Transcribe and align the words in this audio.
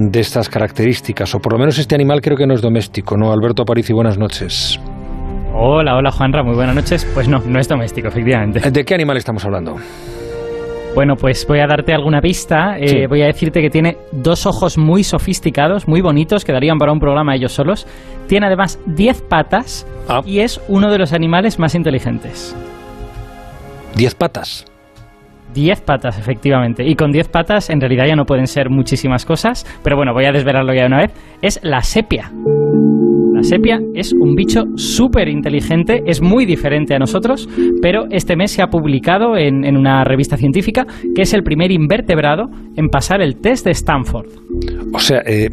de 0.00 0.20
estas 0.20 0.48
características, 0.48 1.34
o 1.34 1.40
por 1.40 1.52
lo 1.52 1.58
menos 1.58 1.78
este 1.78 1.94
animal 1.94 2.22
creo 2.22 2.34
que 2.34 2.46
no 2.46 2.54
es 2.54 2.62
doméstico, 2.62 3.18
¿no? 3.18 3.32
Alberto 3.32 3.62
Aparici, 3.62 3.92
buenas 3.92 4.16
noches. 4.16 4.80
Hola, 5.54 5.96
hola 5.96 6.10
Juanra, 6.10 6.42
muy 6.42 6.54
buenas 6.54 6.74
noches. 6.74 7.06
Pues 7.12 7.28
no, 7.28 7.40
no 7.40 7.60
es 7.60 7.68
doméstico, 7.68 8.08
efectivamente. 8.08 8.70
¿De 8.70 8.84
qué 8.84 8.94
animal 8.94 9.18
estamos 9.18 9.44
hablando? 9.44 9.76
Bueno, 10.94 11.16
pues 11.16 11.46
voy 11.46 11.58
a 11.60 11.66
darte 11.66 11.92
alguna 11.92 12.22
pista. 12.22 12.78
Eh, 12.78 13.06
voy 13.08 13.20
a 13.20 13.26
decirte 13.26 13.60
que 13.60 13.68
tiene 13.68 13.98
dos 14.10 14.46
ojos 14.46 14.78
muy 14.78 15.04
sofisticados, 15.04 15.86
muy 15.86 16.00
bonitos, 16.00 16.46
que 16.46 16.52
darían 16.52 16.78
para 16.78 16.92
un 16.92 16.98
programa 16.98 17.36
ellos 17.36 17.52
solos. 17.52 17.86
Tiene 18.26 18.46
además 18.46 18.80
10 18.86 19.20
patas 19.28 19.86
ah. 20.08 20.22
y 20.24 20.40
es 20.40 20.62
uno 20.68 20.90
de 20.90 20.96
los 20.96 21.12
animales 21.12 21.58
más 21.58 21.74
inteligentes. 21.74 22.56
¿10 23.96 24.16
patas? 24.16 24.69
10 25.52 25.80
patas, 25.82 26.18
efectivamente. 26.18 26.84
Y 26.86 26.94
con 26.94 27.10
10 27.10 27.28
patas 27.28 27.70
en 27.70 27.80
realidad 27.80 28.06
ya 28.06 28.16
no 28.16 28.24
pueden 28.24 28.46
ser 28.46 28.70
muchísimas 28.70 29.24
cosas, 29.24 29.66
pero 29.82 29.96
bueno, 29.96 30.12
voy 30.12 30.24
a 30.24 30.32
desvelarlo 30.32 30.74
ya 30.74 30.86
una 30.86 30.98
vez. 30.98 31.12
Es 31.42 31.60
la 31.62 31.82
sepia. 31.82 32.30
La 33.40 33.42
sepia 33.42 33.78
es 33.94 34.12
un 34.12 34.34
bicho 34.34 34.64
súper 34.76 35.28
inteligente, 35.28 36.02
es 36.04 36.20
muy 36.20 36.44
diferente 36.44 36.94
a 36.94 36.98
nosotros, 36.98 37.48
pero 37.80 38.04
este 38.10 38.36
mes 38.36 38.50
se 38.50 38.60
ha 38.60 38.66
publicado 38.66 39.36
en, 39.38 39.64
una 39.76 40.04
revista 40.04 40.36
científica 40.36 40.84
que 41.14 41.22
es 41.22 41.32
el 41.32 41.42
primer 41.42 41.70
invertebrado 41.70 42.50
en 42.76 42.88
pasar 42.88 43.22
el 43.22 43.36
test 43.36 43.64
de 43.64 43.70
Stanford. 43.70 44.26
O 44.92 44.98
sea, 44.98 45.22
eh, 45.24 45.48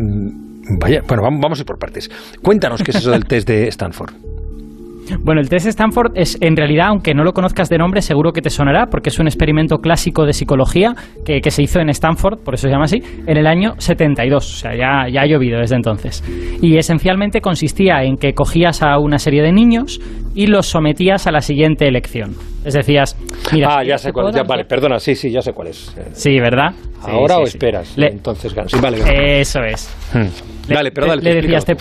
vaya, 0.81 1.01
bueno, 1.07 1.23
vamos 1.23 1.59
a 1.59 1.61
ir 1.61 1.65
por 1.65 1.79
partes. 1.79 2.09
Cuéntanos 2.41 2.83
qué 2.83 2.91
es 2.91 2.97
eso 2.97 3.11
del 3.11 3.25
test 3.25 3.47
de 3.47 3.69
Stanford. 3.69 4.13
Bueno, 5.21 5.41
el 5.41 5.49
test 5.49 5.67
Stanford 5.67 6.11
es, 6.15 6.37
en 6.41 6.55
realidad, 6.55 6.87
aunque 6.87 7.13
no 7.13 7.23
lo 7.23 7.33
conozcas 7.33 7.69
de 7.69 7.77
nombre, 7.77 8.01
seguro 8.01 8.31
que 8.31 8.41
te 8.41 8.49
sonará, 8.49 8.87
porque 8.87 9.09
es 9.09 9.19
un 9.19 9.27
experimento 9.27 9.77
clásico 9.77 10.25
de 10.25 10.33
psicología 10.33 10.93
que, 11.25 11.41
se 11.49 11.63
hizo 11.63 11.79
en 11.79 11.89
Stanford, 11.89 12.39
por 12.43 12.55
eso 12.55 12.67
se 12.67 12.71
llama 12.71 12.85
así, 12.85 13.01
en 13.25 13.37
el 13.37 13.47
año 13.47 13.73
72. 13.77 14.45
O 14.45 14.57
sea, 14.57 14.75
ya, 14.75 15.09
ya 15.09 15.21
ha 15.21 15.25
llovido 15.25 15.59
desde 15.59 15.75
entonces. 15.75 16.23
Y 16.61 16.77
esencialmente 16.77 17.41
consistía 17.41 18.03
en 18.03 18.17
que 18.17 18.33
cogías 18.33 18.83
a 18.83 18.99
una 18.99 19.17
serie 19.17 19.41
de 19.41 19.51
niños 19.51 19.99
y 20.35 20.47
los 20.47 20.67
sometías 20.67 21.25
a 21.27 21.31
la 21.31 21.41
siguiente 21.41 21.87
elección. 21.87 22.35
Es 22.65 22.73
decías, 22.73 23.17
mira. 23.53 23.77
Ah, 23.77 23.83
ya 23.83 23.97
sé 23.97 24.11
cuál 24.11 24.35
es. 24.35 24.47
vale, 24.47 24.65
perdona, 24.65 24.99
sí, 24.99 25.15
sí, 25.15 25.31
ya 25.31 25.41
sé 25.41 25.53
cuál 25.53 25.69
es. 25.69 25.95
Sí, 26.11 26.39
¿verdad? 26.39 26.73
¿Ahora 27.01 27.37
o 27.37 27.43
esperas? 27.43 27.95
Entonces, 27.97 28.53
sí, 28.67 28.77
vale, 28.81 29.39
Eso 29.39 29.61
es. 29.61 29.95
Hmm. 30.13 30.73
dale, 30.73 30.91
pero 30.91 31.07
dale. 31.07 31.21
Le, 31.21 31.35
decías, 31.41 31.65
te 31.65 31.75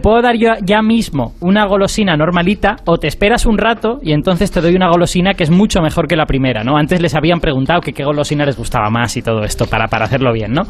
puedo 0.00 0.22
dar 0.22 0.36
yo 0.36 0.50
ya 0.64 0.82
mismo 0.82 1.34
una 1.40 1.66
golosina 1.66 2.16
normalita 2.16 2.76
o 2.84 2.98
te 2.98 3.08
esperas 3.08 3.46
un 3.46 3.58
rato 3.58 3.98
y 4.02 4.12
entonces 4.12 4.50
te 4.50 4.60
doy 4.60 4.74
una 4.74 4.88
golosina 4.88 5.34
que 5.34 5.44
es 5.44 5.50
mucho 5.50 5.80
mejor 5.80 6.06
que 6.06 6.16
la 6.16 6.26
primera, 6.26 6.64
¿no? 6.64 6.76
Antes 6.76 7.00
les 7.00 7.14
habían 7.14 7.40
preguntado 7.40 7.80
que 7.80 7.92
qué 7.92 8.04
golosina 8.04 8.44
les 8.44 8.56
gustaba 8.56 8.90
más 8.90 9.16
y 9.16 9.22
todo 9.22 9.42
esto 9.44 9.66
para, 9.66 9.88
para 9.88 10.04
hacerlo 10.04 10.32
bien, 10.32 10.52
¿no? 10.52 10.62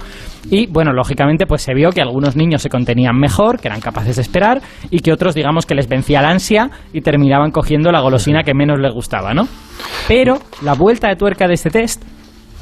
Y 0.50 0.66
bueno, 0.66 0.92
lógicamente 0.92 1.46
pues 1.46 1.62
se 1.62 1.74
vio 1.74 1.90
que 1.90 2.00
algunos 2.00 2.36
niños 2.36 2.62
se 2.62 2.68
contenían 2.68 3.16
mejor, 3.16 3.60
que 3.60 3.68
eran 3.68 3.80
capaces 3.80 4.16
de 4.16 4.22
esperar 4.22 4.60
y 4.90 5.00
que 5.00 5.12
otros 5.12 5.34
digamos 5.34 5.66
que 5.66 5.74
les 5.74 5.88
vencía 5.88 6.22
la 6.22 6.30
ansia 6.30 6.70
y 6.92 7.00
terminaban 7.00 7.50
cogiendo 7.50 7.92
la 7.92 8.00
golosina 8.00 8.42
que 8.42 8.54
menos 8.54 8.78
les 8.78 8.92
gustaba, 8.92 9.34
¿no? 9.34 9.46
Pero 10.08 10.38
la 10.62 10.74
vuelta 10.74 11.08
de 11.08 11.16
tuerca 11.16 11.46
de 11.46 11.54
este 11.54 11.70
test 11.70 12.02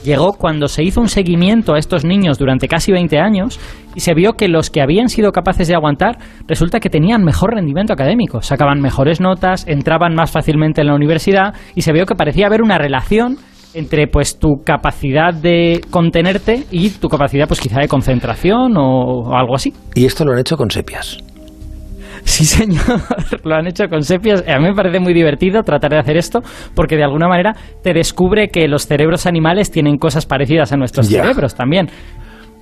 llegó 0.05 0.33
cuando 0.33 0.69
se 0.69 0.83
hizo 0.83 1.01
un 1.01 1.09
seguimiento 1.09 1.75
a 1.75 1.79
estos 1.79 2.05
niños 2.05 2.39
durante 2.39 2.69
casi 2.69 2.93
20 2.93 3.19
años 3.19 3.61
y 3.95 4.01
se 4.01 4.15
vio 4.15 4.34
que 4.34 4.48
los 4.48 4.70
que 4.70 4.81
habían 4.81 5.09
sido 5.09 5.33
capaces 5.33 5.69
de 5.69 5.75
aguantar 5.75 6.19
resulta 6.47 6.81
que 6.81 6.91
tenían 6.91 7.25
mejor 7.25 7.55
rendimiento 7.55 7.92
académico, 7.92 8.42
sacaban 8.42 8.81
mejores 8.81 9.20
notas, 9.20 9.67
entraban 9.67 10.15
más 10.15 10.31
fácilmente 10.31 10.81
en 10.81 10.89
la 10.89 10.95
universidad 10.95 11.55
y 11.75 11.83
se 11.83 11.92
vio 11.92 12.07
que 12.07 12.15
parecía 12.15 12.47
haber 12.47 12.62
una 12.62 12.79
relación 12.79 13.37
entre 13.75 14.09
pues 14.09 14.39
tu 14.39 14.62
capacidad 14.65 15.33
de 15.33 15.81
contenerte 15.91 16.64
y 16.70 16.91
tu 16.91 17.09
capacidad 17.09 17.47
pues 17.47 17.61
quizá 17.61 17.81
de 17.81 17.89
concentración 17.89 18.77
o 18.77 19.37
algo 19.37 19.55
así. 19.55 19.73
Y 19.95 20.07
esto 20.07 20.25
lo 20.25 20.33
han 20.33 20.41
hecho 20.41 20.57
con 20.57 20.70
sepias. 20.70 21.19
Sí, 22.25 22.45
señor, 22.45 23.01
lo 23.45 23.55
han 23.55 23.67
hecho 23.67 23.89
con 23.89 24.03
sepias. 24.03 24.45
A 24.47 24.59
mí 24.59 24.69
me 24.69 24.75
parece 24.75 25.01
muy 25.01 25.15
divertido 25.15 25.63
tratar 25.63 25.91
de 25.93 25.99
hacer 25.99 26.17
esto 26.17 26.41
porque 26.75 26.97
de 26.97 27.05
alguna 27.05 27.29
manera 27.29 27.55
te 27.83 27.92
descubre 27.92 28.48
que 28.48 28.69
los 28.69 28.86
cerebros 28.86 29.27
animales 29.27 29.70
tienen 29.70 29.98
cosas 29.98 30.27
parecidas 30.27 30.73
a 30.73 30.77
nuestros 30.77 31.09
cerebros 31.09 31.55
también. 31.55 31.89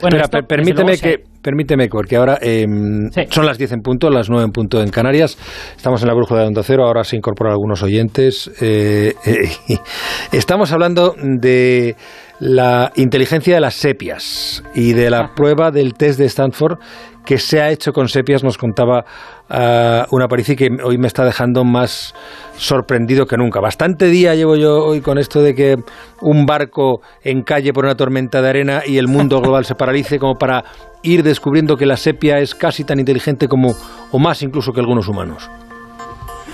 Bueno, 0.01 0.19
Espera, 0.19 0.47
permíteme 0.47 0.97
que 0.97 1.25
permíteme 1.43 1.89
porque 1.89 2.17
ahora 2.17 2.39
em, 2.41 3.11
son 3.31 3.47
las 3.47 3.59
10 3.59 3.73
en 3.73 3.81
punto, 3.81 4.11
las 4.11 4.31
9 4.31 4.45
en 4.45 4.53
punto 4.53 4.81
en 4.81 4.91
Canarias. 4.91 5.37
Estamos 5.77 6.03
en 6.03 6.09
la 6.09 6.15
brújula 6.15 6.43
de 6.43 6.47
Onda 6.47 6.63
Cero, 6.63 6.85
ahora 6.87 7.03
se 7.03 7.17
incorporan 7.17 7.53
algunos 7.53 7.83
oyentes. 7.83 8.49
Eh, 8.61 9.15
eh, 9.27 9.49
estamos 10.33 10.71
hablando 10.71 11.17
de 11.19 11.97
la 12.39 12.93
inteligencia 12.95 13.55
de 13.55 13.61
las 13.61 13.75
sepias 13.75 14.63
y 14.75 14.93
de 14.93 15.11
la 15.11 15.35
prueba 15.35 15.73
del 15.73 15.95
test 15.95 16.21
de 16.21 16.27
Stanford 16.27 16.79
que 17.28 17.37
se 17.37 17.61
ha 17.61 17.69
hecho 17.69 17.93
con 17.93 18.09
sepias, 18.09 18.43
nos 18.43 18.56
contaba 18.56 19.05
uh, 19.50 20.16
una 20.16 20.28
Parisi 20.28 20.56
que 20.56 20.71
hoy 20.83 20.97
me 20.97 21.09
está 21.09 21.27
dejando 21.27 21.62
más 21.62 22.15
sorprendido 22.56 23.27
que 23.27 23.37
nunca. 23.37 23.61
Bastante 23.61 24.06
día 24.06 24.34
llevo 24.34 24.56
yo 24.56 24.83
hoy 24.83 25.03
con 25.03 25.19
esto 25.19 25.43
de 25.43 25.55
que 25.55 25.77
un 26.22 26.47
barco 26.47 27.03
encalle 27.22 27.75
por 27.75 27.84
una 27.84 27.97
tormenta 27.97 28.41
de 28.41 28.49
arena 28.49 28.81
y 28.87 28.97
el 28.97 29.09
mundo 29.09 29.41
global 29.43 29.67
se 29.67 29.75
paralice 29.75 30.19
como 30.19 30.37
para 30.37 30.65
ir 31.03 31.22
descubriendo 31.22 31.77
que 31.77 31.84
la 31.84 31.99
sepia 31.99 32.38
es 32.38 32.55
casi 32.55 32.84
tan 32.84 32.99
inteligente 32.99 33.47
como 33.47 33.75
o 34.11 34.19
más 34.19 34.41
incluso 34.41 34.72
que 34.72 34.81
algunos 34.81 35.06
humanos. 35.06 35.50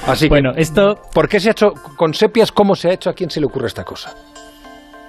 Así 0.09 0.29
bueno, 0.29 0.55
esto 0.57 0.97
¿por 1.15 1.29
qué 1.29 1.39
se 1.39 1.51
ha 1.51 1.53
hecho 1.53 1.71
con 1.97 2.15
sepias? 2.15 2.51
¿Cómo 2.51 2.75
se 2.75 2.89
ha 2.89 2.95
hecho? 2.95 3.11
¿A 3.11 3.13
quién 3.13 3.31
se 3.31 3.39
le 3.39 3.47
ocurre 3.47 3.69
esta 3.69 3.85
cosa? 3.85 4.13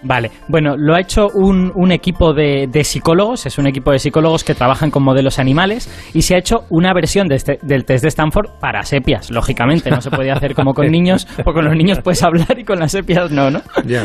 Vale, 0.05 0.29
bueno, 0.47 0.75
lo 0.77 0.93
ha 0.93 0.99
hecho 0.99 1.29
un, 1.33 1.71
un 1.73 1.91
equipo 1.91 2.31
de, 2.33 2.67
de, 2.71 2.83
psicólogos, 2.83 3.47
es 3.47 3.57
un 3.57 3.65
equipo 3.65 3.91
de 3.91 3.97
psicólogos 3.97 4.43
que 4.43 4.53
trabajan 4.53 4.91
con 4.91 5.03
modelos 5.03 5.39
animales 5.39 5.89
y 6.13 6.21
se 6.21 6.35
ha 6.35 6.37
hecho 6.37 6.65
una 6.69 6.93
versión 6.93 7.27
de 7.27 7.35
este, 7.35 7.57
del 7.63 7.85
test 7.85 8.03
de 8.03 8.09
Stanford 8.09 8.59
para 8.59 8.83
sepias, 8.83 9.31
lógicamente, 9.31 9.89
no 9.89 10.01
se 10.01 10.11
puede 10.11 10.29
hacer 10.31 10.53
como 10.53 10.75
con 10.75 10.91
niños, 10.91 11.27
o 11.43 11.53
con 11.53 11.65
los 11.65 11.75
niños 11.75 12.01
puedes 12.03 12.21
hablar 12.21 12.59
y 12.59 12.63
con 12.63 12.77
las 12.77 12.91
sepias 12.91 13.31
no, 13.31 13.49
¿no? 13.49 13.61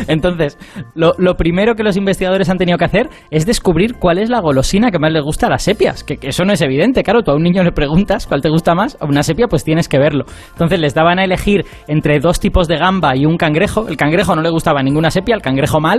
Entonces, 0.08 0.56
lo, 0.94 1.12
lo, 1.18 1.34
primero 1.34 1.74
que 1.74 1.82
los 1.82 1.98
investigadores 1.98 2.48
han 2.48 2.56
tenido 2.56 2.78
que 2.78 2.86
hacer 2.86 3.10
es 3.30 3.44
descubrir 3.44 3.96
cuál 3.96 4.16
es 4.16 4.30
la 4.30 4.40
golosina 4.40 4.90
que 4.90 4.98
más 4.98 5.12
les 5.12 5.22
gusta 5.22 5.48
a 5.48 5.50
las 5.50 5.62
sepias, 5.62 6.02
que, 6.02 6.16
que 6.16 6.28
eso 6.28 6.46
no 6.46 6.54
es 6.54 6.62
evidente, 6.62 7.02
claro, 7.02 7.22
tú 7.22 7.30
a 7.30 7.34
un 7.34 7.42
niño 7.42 7.62
le 7.62 7.72
preguntas 7.72 8.26
cuál 8.26 8.40
te 8.40 8.48
gusta 8.48 8.74
más, 8.74 8.96
a 9.00 9.04
una 9.04 9.22
sepia 9.22 9.48
pues 9.48 9.64
tienes 9.64 9.86
que 9.86 9.98
verlo. 9.98 10.24
Entonces 10.52 10.80
les 10.80 10.94
daban 10.94 11.18
a 11.18 11.24
elegir 11.24 11.66
entre 11.88 12.20
dos 12.20 12.40
tipos 12.40 12.68
de 12.68 12.78
gamba 12.78 13.14
y 13.16 13.26
un 13.26 13.36
cangrejo, 13.36 13.86
el 13.86 13.98
cangrejo 13.98 14.34
no 14.34 14.40
le 14.40 14.48
gustaba 14.48 14.82
ninguna 14.82 15.10
sepia, 15.10 15.34
el 15.34 15.42
cangrejo 15.42 15.78
más 15.78 15.89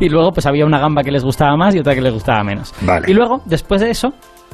y 0.00 0.08
luego 0.08 0.32
pues 0.32 0.46
había 0.46 0.66
una 0.66 0.78
gamba 0.78 1.02
que 1.02 1.10
les 1.10 1.24
gustaba 1.24 1.56
más 1.56 1.74
y 1.74 1.78
otra 1.78 1.94
que 1.94 2.00
les 2.00 2.12
gustaba 2.12 2.42
menos. 2.44 2.74
Y 3.06 3.14
luego, 3.14 3.42
después 3.44 3.80
de 3.80 3.90
eso, 3.90 4.12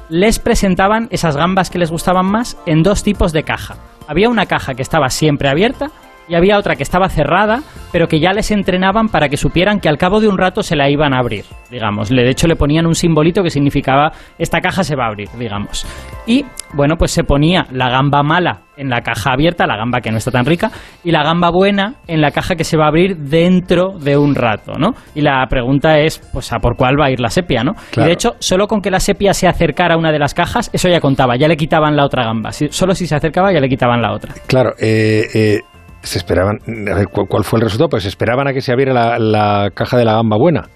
les 0.08 0.38
presentaban 0.38 1.08
esas 1.10 1.36
gambas 1.36 1.70
que 1.70 1.78
les 1.78 1.90
gustaban 1.90 2.26
más 2.26 2.56
en 2.66 2.82
dos 2.82 3.02
tipos 3.02 3.32
de 3.32 3.42
caja. 3.42 3.76
Había 4.06 4.28
una 4.28 4.46
caja 4.46 4.74
que 4.74 4.82
estaba 4.82 5.08
siempre 5.10 5.48
abierta 5.48 5.90
y 6.28 6.34
había 6.34 6.58
otra 6.58 6.76
que 6.76 6.82
estaba 6.82 7.08
cerrada, 7.08 7.62
pero 7.92 8.08
que 8.08 8.20
ya 8.20 8.32
les 8.32 8.50
entrenaban 8.50 9.08
para 9.08 9.28
que 9.28 9.36
supieran 9.36 9.80
que 9.80 9.88
al 9.88 9.98
cabo 9.98 10.20
de 10.20 10.28
un 10.28 10.38
rato 10.38 10.62
se 10.62 10.76
la 10.76 10.88
iban 10.88 11.14
a 11.14 11.18
abrir, 11.18 11.44
digamos. 11.70 12.08
De 12.08 12.28
hecho, 12.30 12.46
le 12.46 12.56
ponían 12.56 12.86
un 12.86 12.94
simbolito 12.94 13.42
que 13.42 13.50
significaba 13.50 14.12
esta 14.38 14.60
caja 14.60 14.84
se 14.84 14.96
va 14.96 15.04
a 15.04 15.08
abrir, 15.08 15.28
digamos. 15.38 15.86
Y 16.26 16.44
bueno, 16.72 16.96
pues 16.96 17.10
se 17.10 17.24
ponía 17.24 17.66
la 17.70 17.90
gamba 17.90 18.22
mala 18.22 18.60
en 18.76 18.88
la 18.88 19.02
caja 19.02 19.32
abierta, 19.32 19.66
la 19.66 19.76
gamba 19.76 20.00
que 20.00 20.10
no 20.10 20.16
está 20.16 20.30
tan 20.30 20.46
rica, 20.46 20.70
y 21.04 21.10
la 21.10 21.22
gamba 21.22 21.50
buena 21.50 21.96
en 22.06 22.20
la 22.20 22.30
caja 22.30 22.54
que 22.54 22.64
se 22.64 22.76
va 22.76 22.86
a 22.86 22.88
abrir 22.88 23.16
dentro 23.16 23.98
de 23.98 24.16
un 24.16 24.34
rato, 24.34 24.72
¿no? 24.78 24.94
Y 25.14 25.20
la 25.20 25.46
pregunta 25.48 25.98
es, 25.98 26.18
pues, 26.32 26.52
¿a 26.52 26.58
por 26.58 26.76
cuál 26.76 26.98
va 26.98 27.06
a 27.06 27.10
ir 27.10 27.20
la 27.20 27.28
sepia, 27.28 27.62
no? 27.62 27.72
Y 27.96 28.00
de 28.00 28.12
hecho, 28.12 28.30
solo 28.38 28.66
con 28.66 28.80
que 28.80 28.90
la 28.90 29.00
sepia 29.00 29.34
se 29.34 29.46
acercara 29.46 29.94
a 29.94 29.98
una 29.98 30.10
de 30.10 30.18
las 30.18 30.32
cajas, 30.32 30.70
eso 30.72 30.88
ya 30.88 31.00
contaba, 31.00 31.36
ya 31.36 31.48
le 31.48 31.56
quitaban 31.56 31.96
la 31.96 32.04
otra 32.04 32.24
gamba. 32.24 32.50
solo 32.52 32.94
si 32.94 33.06
se 33.06 33.14
acercaba, 33.14 33.52
ya 33.52 33.60
le 33.60 33.68
quitaban 33.68 34.00
la 34.00 34.12
otra. 34.12 34.34
Claro, 34.46 34.72
eh, 34.80 35.26
eh 35.34 35.60
se 36.02 36.18
esperaban, 36.18 36.58
¿cuál 37.28 37.44
fue 37.44 37.58
el 37.58 37.64
resultado? 37.64 37.88
Pues 37.88 38.04
esperaban 38.06 38.48
a 38.48 38.52
que 38.52 38.60
se 38.60 38.72
abriera 38.72 38.92
la, 38.92 39.18
la 39.18 39.70
caja 39.70 39.96
de 39.96 40.04
la 40.04 40.14
gamba 40.14 40.36
buena. 40.36 40.68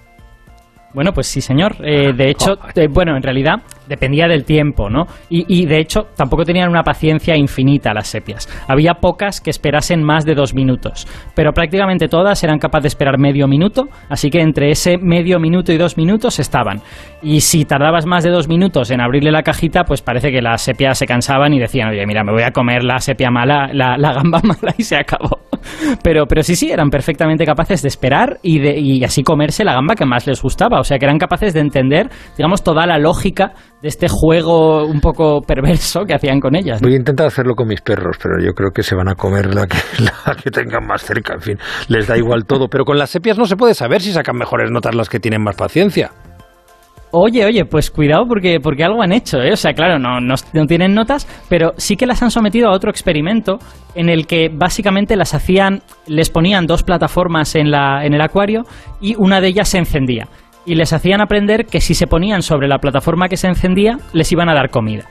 Bueno, 0.93 1.11
pues 1.13 1.27
sí, 1.27 1.41
señor. 1.41 1.75
Eh, 1.83 2.13
de 2.13 2.29
hecho, 2.29 2.57
eh, 2.75 2.87
bueno, 2.89 3.15
en 3.15 3.21
realidad 3.21 3.57
dependía 3.87 4.27
del 4.27 4.45
tiempo, 4.45 4.89
¿no? 4.89 5.05
Y, 5.29 5.65
de 5.65 5.79
hecho, 5.79 6.07
tampoco 6.15 6.43
tenían 6.43 6.69
una 6.69 6.83
paciencia 6.83 7.35
infinita 7.35 7.93
las 7.93 8.07
sepias. 8.07 8.47
Había 8.67 8.95
pocas 8.95 9.41
que 9.41 9.49
esperasen 9.49 10.03
más 10.03 10.25
de 10.25 10.35
dos 10.35 10.53
minutos, 10.53 11.07
pero 11.35 11.51
prácticamente 11.53 12.07
todas 12.07 12.43
eran 12.43 12.59
capaces 12.59 12.83
de 12.83 12.87
esperar 12.89 13.17
medio 13.17 13.47
minuto, 13.47 13.87
así 14.09 14.29
que 14.29 14.39
entre 14.39 14.69
ese 14.69 14.97
medio 14.97 15.39
minuto 15.39 15.71
y 15.71 15.77
dos 15.77 15.97
minutos 15.97 16.39
estaban. 16.39 16.81
Y 17.21 17.41
si 17.41 17.65
tardabas 17.65 18.05
más 18.05 18.23
de 18.23 18.29
dos 18.29 18.47
minutos 18.47 18.91
en 18.91 19.01
abrirle 19.01 19.31
la 19.31 19.41
cajita, 19.43 19.83
pues 19.83 20.01
parece 20.01 20.31
que 20.31 20.41
las 20.41 20.61
sepias 20.61 20.97
se 20.97 21.05
cansaban 21.05 21.53
y 21.53 21.59
decían, 21.59 21.89
oye, 21.89 22.05
mira, 22.05 22.23
me 22.23 22.31
voy 22.31 22.43
a 22.43 22.51
comer 22.51 22.83
la 22.83 22.99
sepia 22.99 23.31
mala, 23.31 23.69
la, 23.73 23.97
la 23.97 24.13
gamba 24.13 24.41
mala 24.43 24.73
y 24.77 24.83
se 24.83 24.97
acabó. 24.97 25.39
Pero, 26.03 26.25
pero 26.27 26.43
sí, 26.43 26.55
sí, 26.55 26.71
eran 26.71 26.89
perfectamente 26.89 27.45
capaces 27.45 27.81
de 27.81 27.87
esperar 27.87 28.37
y, 28.41 28.59
de, 28.59 28.79
y 28.79 29.03
así 29.03 29.23
comerse 29.23 29.63
la 29.63 29.73
gamba 29.73 29.95
que 29.95 30.05
más 30.05 30.27
les 30.27 30.41
gustaba. 30.41 30.79
O 30.79 30.83
sea, 30.83 30.97
que 30.97 31.05
eran 31.05 31.17
capaces 31.17 31.53
de 31.53 31.59
entender, 31.59 32.09
digamos, 32.37 32.63
toda 32.63 32.85
la 32.85 32.97
lógica 32.97 33.53
de 33.81 33.87
este 33.87 34.07
juego 34.09 34.85
un 34.85 34.99
poco 34.99 35.41
perverso 35.41 36.03
que 36.05 36.15
hacían 36.15 36.39
con 36.39 36.55
ellas. 36.55 36.81
Voy 36.81 36.93
a 36.93 36.97
intentar 36.97 37.27
hacerlo 37.27 37.53
con 37.55 37.67
mis 37.67 37.81
perros, 37.81 38.17
pero 38.21 38.43
yo 38.43 38.53
creo 38.53 38.71
que 38.71 38.83
se 38.83 38.95
van 38.95 39.07
a 39.07 39.15
comer 39.15 39.53
la 39.53 39.67
que, 39.67 39.77
la 40.03 40.35
que 40.35 40.49
tengan 40.49 40.85
más 40.85 41.03
cerca. 41.03 41.35
En 41.35 41.41
fin, 41.41 41.57
les 41.87 42.07
da 42.07 42.17
igual 42.17 42.45
todo. 42.45 42.67
Pero 42.67 42.85
con 42.85 42.97
las 42.97 43.09
sepias 43.09 43.37
no 43.37 43.45
se 43.45 43.55
puede 43.55 43.73
saber 43.73 44.01
si 44.01 44.11
sacan 44.11 44.37
mejores 44.37 44.71
notas 44.71 44.95
las 44.95 45.09
que 45.09 45.19
tienen 45.19 45.43
más 45.43 45.55
paciencia. 45.55 46.11
Oye, 47.11 47.45
oye, 47.45 47.63
pues 47.63 47.89
cuidado 47.89 48.25
porque, 48.27 48.59
porque 48.61 48.83
algo 48.83 49.01
han 49.01 49.13
hecho, 49.13 49.37
¿eh? 49.37 49.53
O 49.53 49.55
sea, 49.55 49.73
claro, 49.73 49.97
no, 49.97 50.19
no, 50.19 50.65
tienen 50.65 50.93
notas, 50.93 51.25
pero 51.47 51.71
sí 51.77 51.95
que 51.95 52.05
las 52.05 52.21
han 52.21 52.31
sometido 52.31 52.67
a 52.67 52.73
otro 52.73 52.89
experimento 52.89 53.59
en 53.95 54.09
el 54.09 54.27
que 54.27 54.49
básicamente 54.53 55.15
las 55.15 55.33
hacían, 55.33 55.81
les 56.05 56.29
ponían 56.29 56.65
dos 56.65 56.83
plataformas 56.83 57.55
en, 57.55 57.71
la, 57.71 58.05
en 58.05 58.13
el 58.13 58.19
acuario 58.19 58.63
y 58.99 59.15
una 59.15 59.39
de 59.39 59.47
ellas 59.47 59.69
se 59.69 59.77
encendía. 59.77 60.27
Y 60.67 60.75
les 60.75 60.93
hacían 60.93 61.21
aprender 61.21 61.65
que 61.65 61.81
si 61.81 61.95
se 61.95 62.05
ponían 62.05 62.43
sobre 62.43 62.67
la 62.67 62.77
plataforma 62.77 63.29
que 63.29 63.37
se 63.37 63.47
encendía, 63.47 63.97
les 64.13 64.31
iban 64.33 64.49
a 64.49 64.53
dar 64.53 64.69
comida. 64.69 65.05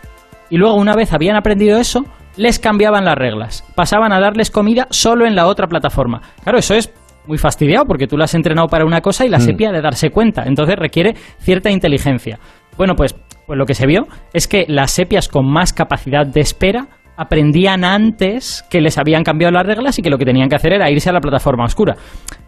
Y 0.50 0.58
luego, 0.58 0.76
una 0.76 0.94
vez 0.94 1.12
habían 1.12 1.34
aprendido 1.34 1.78
eso, 1.78 2.04
les 2.36 2.58
cambiaban 2.58 3.06
las 3.06 3.16
reglas. 3.16 3.64
Pasaban 3.74 4.12
a 4.12 4.20
darles 4.20 4.50
comida 4.50 4.86
solo 4.90 5.26
en 5.26 5.34
la 5.34 5.46
otra 5.46 5.66
plataforma. 5.66 6.20
Claro, 6.44 6.58
eso 6.58 6.74
es 6.74 6.92
muy 7.26 7.38
fastidiado 7.38 7.86
porque 7.86 8.06
tú 8.06 8.18
la 8.18 8.24
has 8.24 8.34
entrenado 8.34 8.68
para 8.68 8.84
una 8.84 9.00
cosa 9.00 9.24
y 9.24 9.30
la 9.30 9.38
mm. 9.38 9.40
sepia 9.40 9.72
de 9.72 9.80
darse 9.80 10.10
cuenta. 10.10 10.44
Entonces 10.44 10.76
requiere 10.76 11.14
cierta 11.38 11.70
inteligencia. 11.70 12.38
Bueno, 12.76 12.94
pues, 12.94 13.16
pues 13.46 13.58
lo 13.58 13.64
que 13.64 13.74
se 13.74 13.86
vio 13.86 14.06
es 14.34 14.46
que 14.46 14.66
las 14.68 14.90
sepias 14.90 15.28
con 15.28 15.50
más 15.50 15.72
capacidad 15.72 16.26
de 16.26 16.40
espera 16.42 16.88
aprendían 17.16 17.84
antes 17.84 18.64
que 18.70 18.80
les 18.80 18.98
habían 18.98 19.24
cambiado 19.24 19.52
las 19.52 19.66
reglas 19.66 19.98
y 19.98 20.02
que 20.02 20.10
lo 20.10 20.18
que 20.18 20.24
tenían 20.24 20.48
que 20.48 20.56
hacer 20.56 20.72
era 20.72 20.90
irse 20.90 21.10
a 21.10 21.12
la 21.12 21.20
plataforma 21.20 21.64
oscura. 21.64 21.96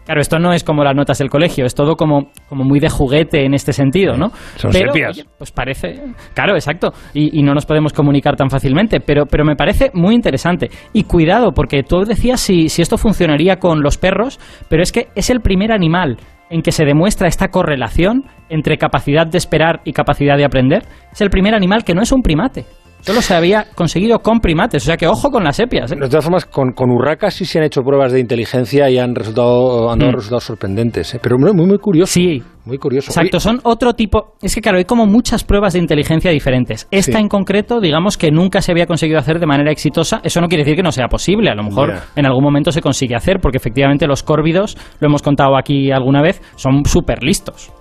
Claro, 0.05 0.21
esto 0.21 0.39
no 0.39 0.53
es 0.53 0.63
como 0.63 0.83
las 0.83 0.95
notas 0.95 1.19
del 1.19 1.29
colegio, 1.29 1.65
es 1.65 1.75
todo 1.75 1.95
como, 1.95 2.31
como 2.47 2.63
muy 2.63 2.79
de 2.79 2.89
juguete 2.89 3.45
en 3.45 3.53
este 3.53 3.73
sentido, 3.73 4.17
¿no? 4.17 4.31
Son 4.55 4.73
sepias. 4.73 5.23
pues 5.37 5.51
parece, 5.51 6.01
claro, 6.33 6.55
exacto, 6.55 6.93
y, 7.13 7.43
no 7.43 7.53
nos 7.53 7.65
podemos 7.65 7.93
comunicar 7.93 8.35
tan 8.35 8.49
fácilmente, 8.49 8.99
pero, 8.99 9.25
pero 9.27 9.45
me 9.45 9.55
parece 9.55 9.91
muy 9.93 10.15
interesante. 10.15 10.69
Y 10.93 11.03
cuidado, 11.03 11.51
porque 11.51 11.83
tú 11.83 12.05
decías 12.05 12.39
si, 12.39 12.69
si 12.69 12.81
esto 12.81 12.97
funcionaría 12.97 13.57
con 13.57 13.81
los 13.81 13.97
perros, 13.97 14.39
pero 14.67 14.81
es 14.81 14.91
que 14.91 15.09
es 15.15 15.29
el 15.29 15.41
primer 15.41 15.71
animal 15.71 16.17
en 16.49 16.61
que 16.61 16.71
se 16.71 16.85
demuestra 16.85 17.27
esta 17.27 17.49
correlación 17.49 18.23
entre 18.49 18.77
capacidad 18.77 19.27
de 19.27 19.37
esperar 19.37 19.81
y 19.85 19.93
capacidad 19.93 20.37
de 20.37 20.45
aprender. 20.45 20.83
Es 21.11 21.21
el 21.21 21.29
primer 21.29 21.53
animal 21.53 21.83
que 21.83 21.93
no 21.93 22.01
es 22.01 22.11
un 22.11 22.21
primate. 22.21 22.65
Solo 23.01 23.21
se 23.21 23.33
había 23.33 23.65
conseguido 23.75 24.19
con 24.19 24.39
primates, 24.39 24.83
o 24.83 24.85
sea 24.85 24.97
que 24.97 25.07
ojo 25.07 25.31
con 25.31 25.43
las 25.43 25.55
sepias. 25.55 25.91
¿eh? 25.91 25.95
De 25.95 26.09
todas 26.09 26.23
formas, 26.23 26.45
con, 26.45 26.73
con 26.73 26.89
urracas 26.89 27.33
sí 27.33 27.45
se 27.45 27.59
han 27.59 27.65
hecho 27.65 27.81
pruebas 27.81 28.11
de 28.11 28.19
inteligencia 28.19 28.89
y 28.89 28.97
han, 28.97 29.15
resultado, 29.15 29.89
han 29.89 29.99
dado 29.99 30.11
mm. 30.11 30.15
resultados 30.15 30.43
sorprendentes. 30.43 31.15
¿eh? 31.15 31.19
Pero 31.21 31.37
muy, 31.37 31.53
muy, 31.53 31.77
curioso. 31.77 32.13
Sí. 32.13 32.43
Muy 32.65 32.77
curioso. 32.77 33.09
Exacto, 33.09 33.39
son 33.39 33.61
otro 33.63 33.93
tipo. 33.93 34.35
Es 34.41 34.53
que, 34.53 34.61
claro, 34.61 34.77
hay 34.77 34.85
como 34.85 35.05
muchas 35.07 35.43
pruebas 35.43 35.73
de 35.73 35.79
inteligencia 35.79 36.29
diferentes. 36.29 36.87
Esta 36.91 37.17
en 37.17 37.27
concreto, 37.27 37.79
digamos 37.79 38.17
que 38.17 38.31
nunca 38.31 38.61
se 38.61 38.71
había 38.71 38.85
conseguido 38.85 39.17
hacer 39.17 39.39
de 39.39 39.47
manera 39.47 39.71
exitosa. 39.71 40.19
Eso 40.23 40.39
no 40.41 40.47
quiere 40.47 40.63
decir 40.63 40.75
que 40.75 40.83
no 40.83 40.91
sea 40.91 41.07
posible. 41.07 41.49
A 41.49 41.55
lo 41.55 41.63
mejor 41.63 41.93
en 42.15 42.25
algún 42.25 42.43
momento 42.43 42.71
se 42.71 42.81
consigue 42.81 43.15
hacer, 43.15 43.39
porque 43.41 43.57
efectivamente 43.57 44.05
los 44.05 44.21
córvidos, 44.21 44.77
lo 44.99 45.07
hemos 45.07 45.23
contado 45.23 45.57
aquí 45.57 45.89
alguna 45.89 46.21
vez, 46.21 46.41
son 46.55 46.85
súper 46.85 47.23
listos. 47.23 47.71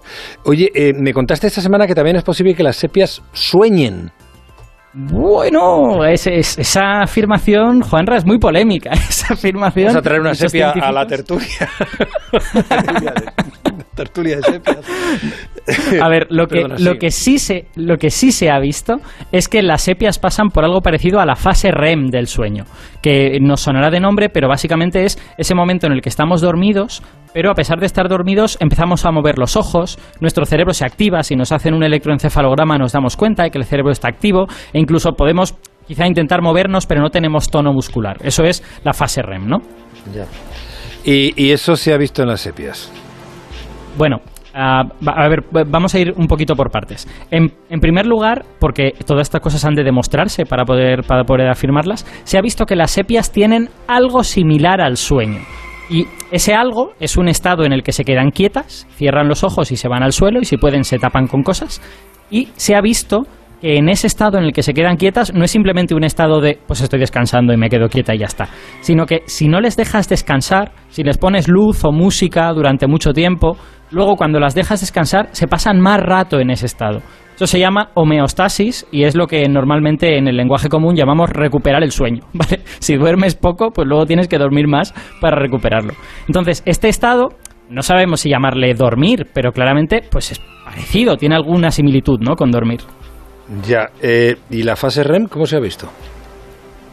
Oye, 0.44 0.70
eh, 0.74 0.92
me 0.94 1.12
contaste 1.12 1.48
esta 1.48 1.60
semana 1.60 1.86
que 1.86 1.94
también 1.94 2.16
es 2.16 2.22
posible 2.22 2.54
que 2.54 2.62
las 2.62 2.76
sepias 2.76 3.22
sueñen. 3.32 4.10
Bueno, 4.94 6.04
esa 6.04 7.02
afirmación, 7.02 7.82
Juanra, 7.82 8.16
es 8.16 8.24
muy 8.24 8.38
polémica. 8.38 8.90
Esa 9.08 9.34
afirmación. 9.34 9.88
Vamos 9.88 10.00
a 10.00 10.02
traer 10.02 10.20
una 10.20 10.34
sepia 10.34 10.70
a 10.70 10.92
la 10.92 11.06
tertulia. 11.06 11.68
tertulia 13.98 14.36
de 14.36 14.42
sepias. 14.42 14.78
A 16.02 16.08
ver, 16.08 16.28
lo 16.30 16.46
que, 16.46 16.66
lo, 16.78 16.94
que 16.94 17.10
sí 17.10 17.38
se, 17.38 17.66
lo 17.74 17.98
que 17.98 18.10
sí 18.10 18.32
se 18.32 18.48
ha 18.48 18.58
visto 18.60 18.96
es 19.32 19.48
que 19.48 19.60
las 19.60 19.82
sepias 19.82 20.18
pasan 20.18 20.48
por 20.48 20.64
algo 20.64 20.80
parecido 20.80 21.20
a 21.20 21.26
la 21.26 21.34
fase 21.34 21.70
REM 21.70 22.06
del 22.06 22.26
sueño, 22.26 22.64
que 23.02 23.38
nos 23.40 23.60
sonará 23.60 23.90
de 23.90 24.00
nombre, 24.00 24.28
pero 24.28 24.48
básicamente 24.48 25.04
es 25.04 25.18
ese 25.36 25.54
momento 25.54 25.86
en 25.86 25.92
el 25.92 26.00
que 26.00 26.08
estamos 26.08 26.40
dormidos, 26.40 27.02
pero 27.34 27.50
a 27.50 27.54
pesar 27.54 27.80
de 27.80 27.86
estar 27.86 28.08
dormidos 28.08 28.56
empezamos 28.60 29.04
a 29.04 29.10
mover 29.10 29.38
los 29.38 29.56
ojos, 29.56 29.98
nuestro 30.20 30.46
cerebro 30.46 30.72
se 30.72 30.86
activa, 30.86 31.22
si 31.22 31.34
nos 31.34 31.52
hacen 31.52 31.74
un 31.74 31.82
electroencefalograma 31.82 32.78
nos 32.78 32.92
damos 32.92 33.16
cuenta 33.16 33.42
de 33.42 33.50
que 33.50 33.58
el 33.58 33.64
cerebro 33.64 33.90
está 33.90 34.08
activo 34.08 34.46
e 34.72 34.78
incluso 34.78 35.12
podemos 35.12 35.54
quizá 35.86 36.06
intentar 36.06 36.40
movernos 36.40 36.86
pero 36.86 37.02
no 37.02 37.10
tenemos 37.10 37.50
tono 37.50 37.72
muscular. 37.72 38.16
Eso 38.22 38.44
es 38.44 38.62
la 38.84 38.92
fase 38.92 39.22
REM, 39.22 39.48
¿no? 39.48 39.58
Ya. 40.14 40.26
Y, 41.04 41.34
y 41.36 41.52
eso 41.52 41.76
se 41.76 41.92
ha 41.92 41.98
visto 41.98 42.22
en 42.22 42.28
las 42.28 42.40
sepias. 42.40 42.90
Bueno, 43.98 44.20
a 44.54 45.28
ver, 45.28 45.44
vamos 45.66 45.94
a 45.94 45.98
ir 45.98 46.14
un 46.16 46.28
poquito 46.28 46.54
por 46.54 46.70
partes. 46.70 47.06
En, 47.30 47.50
primer 47.80 48.06
lugar, 48.06 48.44
porque 48.60 48.92
todas 49.04 49.22
estas 49.26 49.40
cosas 49.40 49.64
han 49.64 49.74
de 49.74 49.82
demostrarse 49.82 50.46
para 50.46 50.64
poder, 50.64 51.02
para 51.02 51.24
poder 51.24 51.48
afirmarlas, 51.48 52.06
se 52.24 52.38
ha 52.38 52.40
visto 52.40 52.64
que 52.64 52.76
las 52.76 52.92
sepias 52.92 53.32
tienen 53.32 53.68
algo 53.88 54.22
similar 54.22 54.80
al 54.80 54.96
sueño. 54.96 55.40
Y 55.90 56.06
ese 56.30 56.54
algo 56.54 56.92
es 57.00 57.16
un 57.16 57.28
estado 57.28 57.64
en 57.64 57.72
el 57.72 57.82
que 57.82 57.92
se 57.92 58.04
quedan 58.04 58.30
quietas, 58.30 58.86
cierran 58.92 59.26
los 59.26 59.42
ojos 59.42 59.72
y 59.72 59.76
se 59.76 59.88
van 59.88 60.02
al 60.02 60.12
suelo 60.12 60.38
y 60.40 60.44
si 60.44 60.58
pueden 60.58 60.84
se 60.84 60.98
tapan 60.98 61.26
con 61.26 61.42
cosas. 61.42 61.82
Y 62.30 62.50
se 62.56 62.76
ha 62.76 62.80
visto 62.80 63.26
que 63.60 63.76
en 63.76 63.88
ese 63.88 64.06
estado 64.06 64.38
en 64.38 64.44
el 64.44 64.52
que 64.52 64.62
se 64.62 64.74
quedan 64.74 64.96
quietas 64.96 65.32
no 65.34 65.44
es 65.44 65.50
simplemente 65.50 65.94
un 65.94 66.04
estado 66.04 66.40
de 66.40 66.58
pues 66.66 66.80
estoy 66.80 67.00
descansando 67.00 67.52
y 67.52 67.56
me 67.56 67.68
quedo 67.68 67.88
quieta 67.88 68.14
y 68.14 68.18
ya 68.18 68.26
está, 68.26 68.48
sino 68.80 69.06
que 69.06 69.22
si 69.26 69.48
no 69.48 69.60
les 69.60 69.76
dejas 69.76 70.08
descansar, 70.08 70.72
si 70.88 71.02
les 71.02 71.18
pones 71.18 71.48
luz 71.48 71.84
o 71.84 71.92
música 71.92 72.52
durante 72.52 72.86
mucho 72.86 73.12
tiempo, 73.12 73.56
luego 73.90 74.16
cuando 74.16 74.38
las 74.40 74.54
dejas 74.54 74.80
descansar 74.80 75.28
se 75.32 75.46
pasan 75.46 75.80
más 75.80 76.00
rato 76.00 76.40
en 76.40 76.50
ese 76.50 76.66
estado. 76.66 77.00
Eso 77.34 77.46
se 77.46 77.60
llama 77.60 77.90
homeostasis 77.94 78.86
y 78.90 79.04
es 79.04 79.14
lo 79.14 79.28
que 79.28 79.48
normalmente 79.48 80.18
en 80.18 80.26
el 80.26 80.36
lenguaje 80.36 80.68
común 80.68 80.96
llamamos 80.96 81.30
recuperar 81.30 81.84
el 81.84 81.92
sueño. 81.92 82.22
Si 82.80 82.96
duermes 82.96 83.34
poco, 83.34 83.70
pues 83.70 83.86
luego 83.86 84.06
tienes 84.06 84.28
que 84.28 84.38
dormir 84.38 84.66
más 84.66 84.94
para 85.20 85.36
recuperarlo. 85.36 85.92
Entonces, 86.26 86.62
este 86.64 86.88
estado 86.88 87.28
no 87.68 87.82
sabemos 87.82 88.20
si 88.20 88.30
llamarle 88.30 88.74
dormir, 88.74 89.26
pero 89.32 89.52
claramente 89.52 90.02
pues 90.10 90.32
es 90.32 90.40
parecido, 90.64 91.16
tiene 91.16 91.36
alguna 91.36 91.70
similitud 91.70 92.18
¿no? 92.20 92.34
con 92.34 92.50
dormir. 92.50 92.80
Ya, 93.66 93.90
eh, 94.02 94.36
¿y 94.50 94.62
la 94.62 94.76
fase 94.76 95.02
REM 95.02 95.26
cómo 95.26 95.46
se 95.46 95.56
ha 95.56 95.60
visto? 95.60 95.88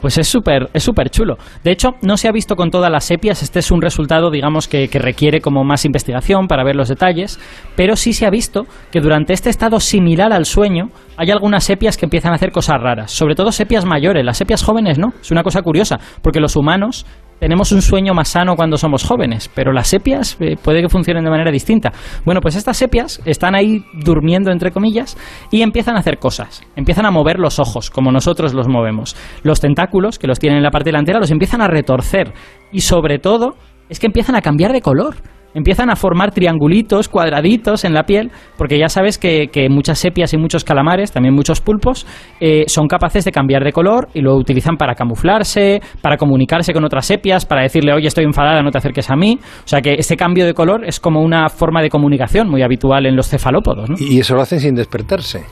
Pues 0.01 0.17
es 0.19 0.27
súper 0.27 0.69
es 0.71 0.83
súper 0.83 1.09
chulo. 1.09 1.37
De 1.63 1.71
hecho, 1.71 1.95
no 2.01 2.15
se 2.15 2.27
ha 2.27 2.31
visto 2.31 2.55
con 2.55 2.69
todas 2.69 2.91
las 2.91 3.05
sepias. 3.05 3.41
Este 3.41 3.59
es 3.59 3.71
un 3.71 3.81
resultado, 3.81 4.29
digamos, 4.29 4.67
que, 4.67 4.87
que, 4.87 4.99
requiere 4.99 5.41
como 5.41 5.63
más 5.63 5.83
investigación 5.83 6.47
para 6.47 6.63
ver 6.63 6.75
los 6.75 6.89
detalles. 6.89 7.39
Pero 7.75 7.95
sí 7.95 8.13
se 8.13 8.27
ha 8.27 8.29
visto 8.29 8.67
que 8.91 9.01
durante 9.01 9.33
este 9.33 9.49
estado 9.49 9.79
similar 9.79 10.31
al 10.31 10.45
sueño 10.45 10.91
hay 11.17 11.31
algunas 11.31 11.63
sepias 11.63 11.97
que 11.97 12.05
empiezan 12.05 12.33
a 12.33 12.35
hacer 12.35 12.51
cosas 12.51 12.79
raras. 12.79 13.11
Sobre 13.11 13.33
todo 13.33 13.51
sepias 13.51 13.83
mayores. 13.83 14.23
Las 14.23 14.37
sepias 14.37 14.63
jóvenes 14.63 14.99
no. 14.99 15.13
Es 15.19 15.31
una 15.31 15.41
cosa 15.41 15.63
curiosa. 15.63 15.99
Porque 16.21 16.39
los 16.39 16.55
humanos 16.55 17.07
tenemos 17.39 17.71
un 17.71 17.81
sueño 17.81 18.13
más 18.13 18.29
sano 18.29 18.55
cuando 18.55 18.77
somos 18.77 19.03
jóvenes, 19.03 19.49
pero 19.53 19.71
las 19.71 19.87
sepias 19.87 20.37
eh, 20.39 20.55
puede 20.61 20.81
que 20.81 20.89
funcionen 20.89 21.23
de 21.23 21.29
manera 21.29 21.51
distinta. 21.51 21.91
Bueno, 22.23 22.41
pues 22.41 22.55
estas 22.55 22.77
sepias 22.77 23.21
están 23.25 23.55
ahí 23.55 23.83
durmiendo, 23.93 24.51
entre 24.51 24.71
comillas, 24.71 25.17
y 25.51 25.61
empiezan 25.61 25.95
a 25.95 25.99
hacer 25.99 26.17
cosas. 26.17 26.63
Empiezan 26.75 27.05
a 27.05 27.11
mover 27.11 27.39
los 27.39 27.59
ojos, 27.59 27.89
como 27.89 28.11
nosotros 28.11 28.53
los 28.53 28.67
movemos. 28.67 29.15
Los 29.43 29.59
tentáculos, 29.59 30.17
que 30.17 30.27
los 30.27 30.39
tienen 30.39 30.57
en 30.57 30.63
la 30.63 30.71
parte 30.71 30.89
delantera, 30.89 31.19
los 31.19 31.31
empiezan 31.31 31.61
a 31.61 31.67
retorcer. 31.67 32.33
Y 32.71 32.81
sobre 32.81 33.19
todo, 33.19 33.55
es 33.89 33.99
que 33.99 34.07
empiezan 34.07 34.35
a 34.35 34.41
cambiar 34.41 34.71
de 34.71 34.81
color 34.81 35.15
empiezan 35.55 35.89
a 35.89 35.95
formar 35.95 36.31
triangulitos, 36.31 37.09
cuadraditos 37.09 37.85
en 37.85 37.93
la 37.93 38.03
piel, 38.03 38.29
porque 38.57 38.77
ya 38.77 38.89
sabes 38.89 39.17
que, 39.17 39.49
muchas 39.69 39.97
sepias 39.97 40.33
y 40.33 40.37
muchos 40.37 40.63
calamares, 40.63 41.11
también 41.11 41.33
muchos 41.33 41.61
pulpos, 41.61 42.05
eh, 42.39 42.65
son 42.67 42.87
capaces 42.87 43.25
de 43.25 43.31
cambiar 43.31 43.63
de 43.63 43.71
color 43.71 44.09
y 44.13 44.21
lo 44.21 44.35
utilizan 44.35 44.75
para 44.75 44.93
camuflarse, 44.93 45.81
para 46.01 46.17
comunicarse 46.17 46.73
con 46.73 46.83
otras 46.85 47.05
sepias, 47.05 47.45
para 47.45 47.63
decirle, 47.63 47.93
oye, 47.93 48.07
estoy 48.07 48.25
enfadada, 48.25 48.61
no 48.61 48.69
te 48.69 48.77
acerques 48.77 49.09
a 49.09 49.15
mí. 49.15 49.39
O 49.41 49.67
sea 49.67 49.81
que 49.81 49.93
este 49.93 50.15
cambio 50.15 50.45
de 50.45 50.53
color 50.53 50.85
es 50.85 50.99
como 50.99 51.21
una 51.21 51.49
forma 51.49 51.81
de 51.81 51.89
comunicación 51.89 52.49
muy 52.49 52.61
habitual 52.61 53.05
en 53.05 53.15
los 53.15 53.29
cefalópodos. 53.29 53.89
¿no? 53.89 53.95
Y 53.97 54.19
eso 54.19 54.35
lo 54.35 54.41
hacen 54.41 54.59
sin 54.59 54.75
despertarse. 54.75 55.43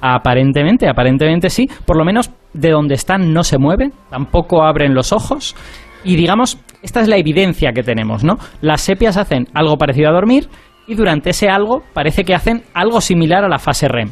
Aparentemente, 0.00 0.88
aparentemente 0.88 1.50
sí. 1.50 1.68
Por 1.84 1.96
lo 1.96 2.04
menos 2.04 2.30
de 2.52 2.70
donde 2.70 2.94
están 2.94 3.32
no 3.32 3.42
se 3.42 3.58
mueven, 3.58 3.92
tampoco 4.10 4.62
abren 4.62 4.94
los 4.94 5.12
ojos. 5.12 5.56
Y 6.04 6.16
digamos, 6.16 6.58
esta 6.82 7.00
es 7.00 7.08
la 7.08 7.16
evidencia 7.16 7.72
que 7.72 7.82
tenemos, 7.82 8.24
¿no? 8.24 8.38
Las 8.60 8.80
sepias 8.80 9.16
hacen 9.16 9.48
algo 9.54 9.76
parecido 9.76 10.08
a 10.08 10.12
dormir 10.12 10.48
y 10.86 10.94
durante 10.94 11.30
ese 11.30 11.48
algo 11.48 11.82
parece 11.92 12.24
que 12.24 12.34
hacen 12.34 12.62
algo 12.74 13.00
similar 13.00 13.44
a 13.44 13.48
la 13.48 13.58
fase 13.58 13.88
REM. 13.88 14.10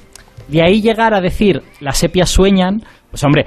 De 0.48 0.62
ahí 0.62 0.80
llegar 0.80 1.14
a 1.14 1.20
decir 1.20 1.62
las 1.80 1.98
sepias 1.98 2.28
sueñan, 2.28 2.82
pues 3.10 3.24
hombre, 3.24 3.46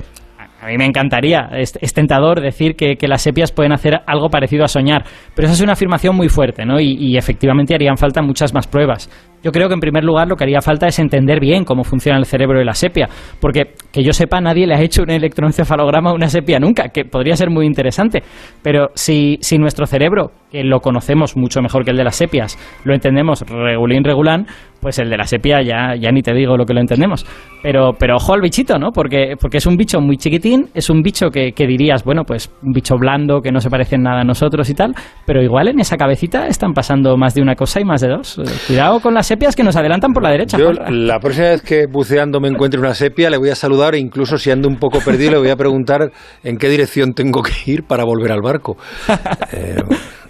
a 0.62 0.68
mí 0.68 0.78
me 0.78 0.86
encantaría, 0.86 1.50
es, 1.54 1.94
tentador 1.94 2.42
decir 2.42 2.76
que, 2.76 2.98
las 3.08 3.22
sepias 3.22 3.52
pueden 3.52 3.72
hacer 3.72 4.02
algo 4.06 4.30
parecido 4.30 4.66
a 4.66 4.68
soñar, 4.68 5.06
pero 5.34 5.46
esa 5.46 5.54
es 5.56 5.62
una 5.62 5.74
afirmación 5.74 6.16
muy 6.16 6.28
fuerte, 6.28 6.66
¿no? 6.66 6.80
Y, 6.82 7.18
efectivamente 7.18 7.74
harían 7.74 7.98
falta 7.98 8.22
muchas 8.22 8.54
más 8.54 8.68
pruebas. 8.68 9.10
Yo 9.44 9.52
creo 9.52 9.68
que 9.68 9.74
en 9.74 9.80
primer 9.80 10.04
lugar 10.04 10.28
lo 10.28 10.36
que 10.36 10.44
haría 10.44 10.62
falta 10.62 10.88
es 10.88 11.00
entender 11.00 11.40
bien 11.40 11.64
cómo 11.64 11.84
funciona 11.84 12.18
el 12.18 12.26
cerebro 12.26 12.60
de 12.60 12.66
la 12.66 12.74
sepia, 12.74 13.08
porque 13.40 13.74
que 13.92 14.04
yo 14.04 14.12
sepa 14.12 14.42
nadie 14.42 14.68
le 14.68 14.76
ha 14.76 14.82
hecho 14.82 15.04
un 15.04 15.12
electroencefalograma 15.12 16.12
a 16.12 16.14
una 16.14 16.28
sepia 16.28 16.60
nunca, 16.60 16.90
que 16.90 17.06
podría 17.06 17.36
ser 17.36 17.50
muy 17.50 17.66
interesante, 17.66 18.22
pero 18.62 18.90
si, 18.96 19.38
si 19.42 19.58
nuestro 19.58 19.86
cerebro 19.86 20.32
que 20.52 20.64
lo 20.64 20.80
conocemos 20.80 21.38
mucho 21.38 21.62
mejor 21.62 21.84
que 21.84 21.92
el 21.92 21.98
de 21.98 22.04
las 22.04 22.16
sepias, 22.16 22.58
lo 22.84 22.94
entendemos 22.94 23.42
regulín 23.42 24.04
regulán, 24.04 24.48
pues 24.82 24.98
el 25.00 25.10
de 25.10 25.18
la 25.18 25.26
sepia 25.26 25.62
ya, 25.62 25.96
ya 26.00 26.12
ni 26.12 26.22
te 26.22 26.34
digo 26.34 26.58
lo 26.58 26.66
que 26.66 26.74
lo 26.74 26.80
entendemos. 26.80 27.26
Pero, 27.62 27.92
pero 28.00 28.16
ojo 28.16 28.34
al 28.34 28.42
bichito, 28.42 28.80
¿no? 28.80 28.92
Porque, 28.92 29.36
porque 29.40 29.58
es 29.58 29.66
un 29.66 29.76
bicho 29.76 30.00
muy 30.00 30.18
chiquitín, 30.18 30.70
es 30.74 30.90
un 30.90 31.02
bicho 31.02 31.30
que, 31.30 31.52
que 31.52 31.68
dirías, 31.68 32.04
bueno, 32.04 32.24
pues 32.24 32.52
un 32.64 32.72
bicho 32.72 32.96
blando 32.98 33.42
que 33.42 33.52
no 33.52 33.60
se 33.60 33.70
parece 33.70 33.96
en 33.96 34.04
nada 34.04 34.22
a 34.22 34.24
nosotros 34.24 34.70
y 34.70 34.74
tal, 34.74 34.94
pero 35.26 35.44
igual 35.44 35.68
en 35.68 35.80
esa 35.80 35.98
cabecita 35.98 36.48
están 36.48 36.74
pasando 36.74 37.18
más 37.18 37.34
de 37.34 37.42
una 37.42 37.56
cosa 37.56 37.82
y 37.82 37.86
más 37.86 38.02
de 38.02 38.10
dos. 38.10 38.38
Eh, 38.40 38.44
cuidado 38.68 39.02
con 39.02 39.14
las 39.14 39.28
sepias 39.28 39.56
que 39.56 39.64
nos 39.64 39.76
adelantan 39.76 40.14
por 40.14 40.24
la 40.24 40.32
derecha. 40.32 40.58
Yo, 40.58 40.72
la 40.72 41.20
próxima 41.20 41.50
vez 41.50 41.62
que 41.62 41.86
buceando 41.92 42.40
me 42.40 42.48
encuentre 42.48 42.80
una 42.80 42.94
sepia, 42.94 43.30
le 43.30 43.38
voy 43.38 43.50
a 43.50 43.56
saludar 43.56 43.96
e 43.96 44.00
incluso 44.00 44.38
si 44.38 44.52
ando 44.52 44.70
un 44.70 44.78
poco 44.78 45.00
perdido, 45.00 45.32
le 45.32 45.38
voy 45.40 45.50
a 45.50 45.58
preguntar 45.58 46.12
en 46.44 46.58
qué 46.58 46.70
dirección 46.70 47.14
tengo 47.14 47.42
que 47.44 47.52
ir 47.66 47.84
para 47.84 48.04
volver 48.06 48.32
al 48.32 48.42
barco. 48.42 48.78
Eh, 49.52 49.78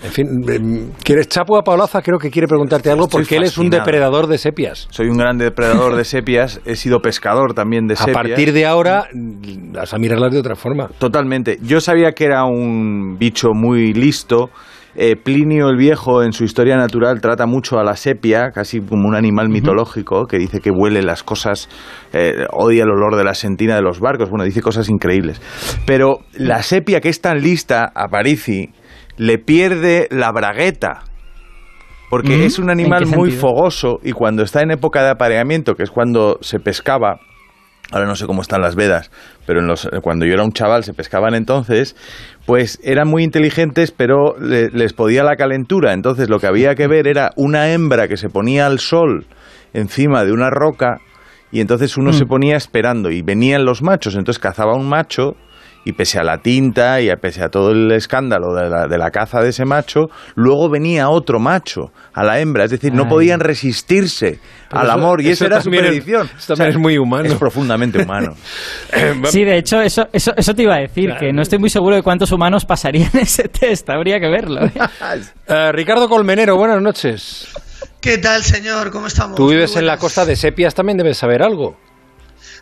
en 0.10 0.14
fin, 0.14 0.28
em, 0.50 0.92
¿quieres 1.04 1.28
Chapo 1.28 1.58
a 1.58 1.64
Paulaza? 1.64 2.02
Creo 2.02 2.18
que 2.18 2.30
quiere 2.30 2.48
preguntarte 2.48 2.90
algo 2.90 3.08
porque 3.08 3.38
él 3.38 3.44
es 3.44 3.58
un 3.58 3.70
depredador 3.70 4.28
de 4.28 4.38
sepias. 4.38 4.88
Soy 4.90 5.08
un 5.08 5.18
gran 5.18 5.38
depredador 5.38 5.96
de 5.96 6.04
sepias, 6.04 6.62
he 6.66 6.76
sido 6.76 7.00
pescador 7.00 7.54
también 7.54 7.88
de 7.88 7.96
sepias. 7.96 8.18
A 8.18 8.22
partir 8.22 8.54
de 8.54 8.66
ahora 8.66 9.08
vas 9.14 9.94
a 9.94 9.98
mirarlas 9.98 10.34
de 10.34 10.40
otra 10.40 10.56
forma. 10.56 10.90
Totalmente. 10.98 11.58
Yo 11.62 11.80
sabía 11.80 12.14
que 12.14 12.26
era 12.26 12.44
un 12.46 13.18
bicho 13.20 13.50
muy 13.54 13.94
listo. 13.94 14.50
Eh, 14.96 15.16
Plinio 15.16 15.70
el 15.70 15.78
Viejo 15.78 16.24
en 16.24 16.34
su 16.34 16.44
historia 16.44 16.76
natural 16.76 17.22
trata 17.22 17.46
mucho 17.46 17.80
a 17.80 17.84
la 17.84 17.96
sepia, 17.96 18.50
casi 18.52 18.82
como 18.82 19.08
un 19.08 19.16
animal 19.16 19.48
mitológico, 19.48 20.26
que 20.26 20.38
dice 20.40 20.60
que 20.60 20.72
huele 20.72 21.04
las 21.04 21.24
cosas, 21.24 21.70
eh, 22.12 22.46
odia 22.52 22.84
el 22.84 22.90
olor 22.90 23.16
de 23.16 23.24
la 23.24 23.36
sentina 23.36 23.76
de 23.76 23.82
los 23.82 24.00
barcos, 24.00 24.30
bueno, 24.30 24.44
dice 24.44 24.62
cosas 24.62 24.90
increíbles. 24.90 25.40
Pero 25.86 26.22
la 26.34 26.64
sepia 26.64 27.02
que 27.02 27.10
es 27.10 27.22
tan 27.22 27.40
lista 27.40 27.92
a 27.94 28.08
Parisi, 28.08 28.72
le 29.20 29.38
pierde 29.38 30.08
la 30.12 30.32
bragueta. 30.32 31.02
Porque 32.10 32.46
es 32.46 32.58
un 32.58 32.72
animal 32.72 33.06
muy 33.06 33.30
fogoso 33.30 34.00
y 34.02 34.14
cuando 34.14 34.42
está 34.42 34.64
en 34.64 34.72
época 34.72 35.04
de 35.04 35.12
apareamiento, 35.12 35.76
que 35.76 35.84
es 35.84 35.92
cuando 35.92 36.40
se 36.42 36.60
pescaba, 36.60 37.20
ahora 37.92 38.08
no 38.08 38.16
sé 38.16 38.26
cómo 38.26 38.42
están 38.42 38.62
las 38.62 38.76
vedas, 38.76 39.12
pero 39.46 39.62
cuando 40.02 40.26
yo 40.26 40.34
era 40.34 40.44
un 40.44 40.52
chaval 40.52 40.84
se 40.84 40.96
pescaban 40.96 41.36
entonces, 41.36 41.96
pues 42.48 42.80
eran 42.82 43.08
muy 43.08 43.24
inteligentes, 43.24 43.92
pero 43.92 44.36
les 44.40 44.94
podía 44.94 45.24
la 45.24 45.36
calentura. 45.36 45.94
Entonces 45.94 46.30
lo 46.30 46.40
que 46.40 46.48
había 46.48 46.74
que 46.74 46.88
ver 46.88 47.06
era 47.06 47.30
una 47.36 47.72
hembra 47.72 48.08
que 48.08 48.18
se 48.18 48.30
ponía 48.30 48.66
al 48.66 48.80
sol 48.80 49.28
encima 49.74 50.24
de 50.24 50.32
una 50.32 50.50
roca 50.50 51.02
y 51.52 51.60
entonces 51.62 51.96
uno 51.96 52.12
se 52.14 52.26
mm. 52.26 52.28
ponía 52.28 52.56
esperando 52.56 53.12
y 53.12 53.22
venían 53.22 53.66
los 53.66 53.84
machos, 53.84 54.16
entonces 54.16 54.40
cazaba 54.40 54.74
un 54.74 54.90
macho 54.90 55.36
y 55.90 55.94
pese 55.94 56.20
a 56.20 56.24
la 56.24 56.38
tinta 56.38 57.02
y 57.02 57.10
pese 57.18 57.44
a 57.44 57.50
todo 57.50 57.72
el 57.72 57.92
escándalo 57.92 58.54
de 58.54 58.70
la, 58.70 58.88
de 58.88 58.98
la, 58.98 59.10
caza 59.12 59.42
de 59.42 59.50
ese 59.50 59.66
macho, 59.66 60.08
luego 60.36 60.70
venía 60.70 61.10
otro 61.10 61.40
macho 61.40 61.92
a 62.14 62.24
la 62.24 62.40
hembra, 62.40 62.66
es 62.66 62.72
decir, 62.72 62.94
no 62.94 63.08
podían 63.08 63.40
resistirse 63.40 64.40
al 64.70 64.90
amor 64.90 65.22
y 65.22 65.30
esa 65.30 65.46
era 65.46 65.62
su 65.62 65.70
predicción. 65.70 66.30
Esto 66.38 66.54
también 66.54 66.76
es 66.76 66.82
muy 66.82 66.98
humano. 66.98 67.28
Es 67.28 67.36
profundamente 67.36 68.04
humano. 68.04 68.36
sí, 69.26 69.44
de 69.44 69.58
hecho, 69.58 69.82
eso, 69.82 70.08
eso, 70.14 70.32
eso 70.38 70.54
te 70.54 70.64
iba 70.64 70.76
a 70.76 70.80
decir, 70.80 71.12
que 71.20 71.34
no 71.34 71.42
estoy 71.42 71.60
muy 71.60 71.70
seguro 71.70 71.96
de 71.96 72.04
cuántos 72.04 72.32
humanos 72.32 72.66
pasarían 72.66 73.12
ese 73.20 73.48
test, 73.50 73.90
habría 73.90 74.20
que 74.20 74.30
verlo. 74.30 74.66
¿eh? 74.66 74.72
Eh, 75.52 75.72
Ricardo 75.72 76.08
Colmenero, 76.08 76.56
buenas 76.58 76.80
noches. 76.80 77.48
¿Qué 78.00 78.20
tal, 78.20 78.44
señor? 78.44 78.92
¿Cómo 78.92 79.08
estamos? 79.08 79.36
Tú 79.36 79.50
vives 79.50 79.76
en 79.76 79.88
la 79.88 79.98
costa 79.98 80.24
de 80.24 80.36
Sepias, 80.36 80.76
también 80.76 80.98
debes 80.98 81.18
saber 81.18 81.42
algo. 81.42 81.76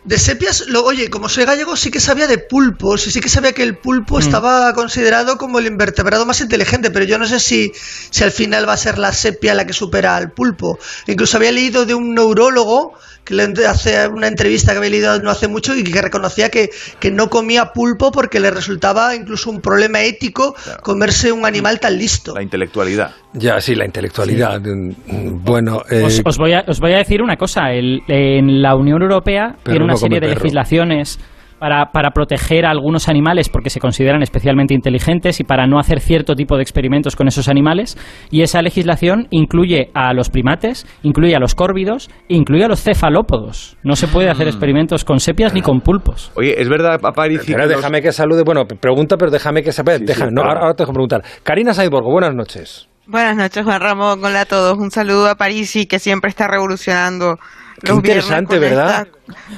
De 0.04 0.18
sepias, 0.18 0.68
lo, 0.68 0.84
oye, 0.84 1.10
como 1.10 1.28
soy 1.28 1.44
gallego, 1.44 1.76
sí 1.76 1.90
que 1.90 2.00
sabía 2.00 2.26
de 2.26 2.38
pulpos 2.38 3.06
y 3.06 3.10
sí 3.10 3.20
que 3.20 3.28
sabía 3.28 3.52
que 3.52 3.62
el 3.62 3.76
pulpo 3.76 4.16
mm. 4.16 4.20
estaba 4.20 4.72
considerado 4.72 5.36
como 5.36 5.58
el 5.58 5.66
invertebrado 5.66 6.24
más 6.24 6.40
inteligente, 6.40 6.90
pero 6.90 7.04
yo 7.04 7.18
no 7.18 7.26
sé 7.26 7.40
si, 7.40 7.72
si 7.74 8.24
al 8.24 8.30
final 8.30 8.68
va 8.68 8.74
a 8.74 8.76
ser 8.76 8.98
la 8.98 9.12
sepia 9.12 9.54
la 9.54 9.66
que 9.66 9.72
supera 9.72 10.16
al 10.16 10.32
pulpo. 10.32 10.78
Incluso 11.06 11.36
había 11.36 11.52
leído 11.52 11.84
de 11.84 11.94
un 11.94 12.14
neurólogo 12.14 12.94
que 13.28 13.34
le 13.34 13.66
hace 13.66 14.08
una 14.08 14.26
entrevista 14.26 14.72
que 14.72 14.78
había 14.78 14.90
leído 14.90 15.20
no 15.20 15.30
hace 15.30 15.48
mucho 15.48 15.76
y 15.76 15.84
que 15.84 16.00
reconocía 16.00 16.48
que, 16.48 16.70
que 16.98 17.10
no 17.10 17.28
comía 17.28 17.72
pulpo 17.74 18.10
porque 18.10 18.40
le 18.40 18.50
resultaba 18.50 19.14
incluso 19.14 19.50
un 19.50 19.60
problema 19.60 20.00
ético 20.00 20.54
comerse 20.82 21.30
un 21.30 21.44
animal 21.44 21.78
tan 21.78 21.98
listo. 21.98 22.34
La 22.34 22.42
intelectualidad. 22.42 23.10
Ya, 23.34 23.60
sí, 23.60 23.74
la 23.74 23.84
intelectualidad. 23.84 24.62
Bueno, 25.04 25.82
eh, 25.90 26.02
os, 26.24 26.38
voy 26.38 26.54
a, 26.54 26.64
os 26.66 26.80
voy 26.80 26.94
a 26.94 26.98
decir 26.98 27.20
una 27.20 27.36
cosa. 27.36 27.70
en 27.72 28.62
la 28.62 28.74
Unión 28.74 29.02
Europea 29.02 29.56
tiene 29.62 29.84
una 29.92 29.96
serie 29.96 30.20
de 30.20 30.28
legislaciones 30.28 31.18
para, 31.58 31.90
para, 31.92 32.10
proteger 32.10 32.64
a 32.66 32.70
algunos 32.70 33.08
animales 33.08 33.48
porque 33.48 33.70
se 33.70 33.80
consideran 33.80 34.22
especialmente 34.22 34.74
inteligentes 34.74 35.40
y 35.40 35.44
para 35.44 35.66
no 35.66 35.78
hacer 35.78 36.00
cierto 36.00 36.34
tipo 36.34 36.56
de 36.56 36.62
experimentos 36.62 37.16
con 37.16 37.26
esos 37.28 37.48
animales. 37.48 37.96
Y 38.30 38.42
esa 38.42 38.62
legislación 38.62 39.26
incluye 39.30 39.90
a 39.94 40.12
los 40.14 40.30
primates, 40.30 40.86
incluye 41.02 41.34
a 41.34 41.40
los 41.40 41.54
córvidos, 41.54 42.10
incluye 42.28 42.64
a 42.64 42.68
los 42.68 42.82
cefalópodos. 42.82 43.76
No 43.82 43.96
se 43.96 44.06
puede 44.08 44.30
hacer 44.30 44.46
mm. 44.46 44.50
experimentos 44.50 45.04
con 45.04 45.18
sepias 45.20 45.52
ni 45.52 45.62
con 45.62 45.80
pulpos. 45.80 46.30
Oye, 46.36 46.60
es 46.60 46.68
verdad, 46.68 47.00
Aparici. 47.02 47.54
déjame 47.54 48.02
que 48.02 48.12
salude. 48.12 48.44
Bueno, 48.44 48.64
pregunta, 48.66 49.16
pero 49.16 49.30
déjame 49.30 49.62
que 49.62 49.72
sepa. 49.72 49.98
no, 50.30 50.42
ahora, 50.42 50.74
te 50.74 50.84
dejo 50.84 50.92
preguntar. 50.92 51.22
Karina 51.42 51.74
Saidborgo, 51.74 52.12
buenas 52.12 52.34
noches. 52.34 52.88
Buenas 53.06 53.36
noches, 53.36 53.64
Juan 53.64 53.80
Ramón. 53.80 54.22
Hola 54.22 54.42
a 54.42 54.44
todos. 54.44 54.76
Un 54.76 54.90
saludo 54.90 55.30
a 55.30 55.34
Parisi, 55.34 55.86
que 55.86 55.98
siempre 55.98 56.28
está 56.28 56.46
revolucionando 56.46 57.38
interesante, 57.86 58.58
¿verdad? 58.58 59.08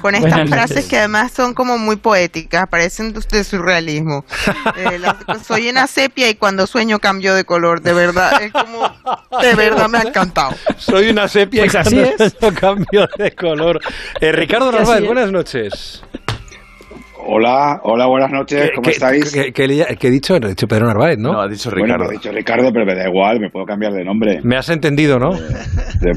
con 0.00 0.14
estas 0.14 0.48
frases 0.48 0.86
que 0.86 0.98
además 0.98 1.32
son 1.32 1.54
como 1.54 1.78
muy 1.78 1.96
poéticas, 1.96 2.68
parecen 2.68 3.12
de 3.12 3.44
surrealismo. 3.44 4.24
Eh, 4.76 5.00
soy 5.44 5.68
una 5.68 5.86
sepia 5.86 6.28
y 6.28 6.34
cuando 6.34 6.66
sueño 6.66 6.98
cambio 6.98 7.34
de 7.34 7.44
color, 7.44 7.82
de 7.82 7.92
verdad, 7.92 8.42
es 8.42 8.52
como, 8.52 8.88
de 9.42 9.54
verdad 9.54 9.88
me 9.88 9.98
ha 9.98 10.02
encantado. 10.02 10.54
Soy 10.78 11.10
una 11.10 11.28
sepia 11.28 11.66
y 11.66 11.68
pues 11.68 12.34
cuando 12.40 12.54
cambio 12.54 13.08
de 13.18 13.32
color. 13.32 13.80
Eh, 14.20 14.32
Ricardo 14.32 14.70
Narváez, 14.70 15.04
buenas 15.04 15.30
noches. 15.32 16.02
Hola, 17.26 17.80
hola, 17.84 18.06
buenas 18.06 18.30
noches, 18.30 18.70
¿cómo 18.74 18.90
estáis? 18.90 19.32
¿qué, 19.32 19.64
he 19.64 20.10
dicho? 20.10 20.36
He 20.36 20.48
dicho 20.48 20.66
Pedro 20.66 20.86
Narváez, 20.86 21.18
¿no? 21.18 21.32
No, 21.32 21.40
ha 21.40 21.48
dicho 21.48 21.70
Ricardo. 21.70 21.96
Bueno, 21.96 22.10
ha 22.10 22.12
dicho 22.12 22.32
Ricardo, 22.32 22.70
pero 22.72 22.86
me 22.86 22.94
da 22.94 23.08
igual, 23.08 23.40
me 23.40 23.50
puedo 23.50 23.66
cambiar 23.66 23.92
de 23.92 24.04
nombre. 24.04 24.40
Me 24.42 24.56
has 24.56 24.68
entendido, 24.70 25.18
¿no? 25.18 25.30
Eh, 25.34 26.12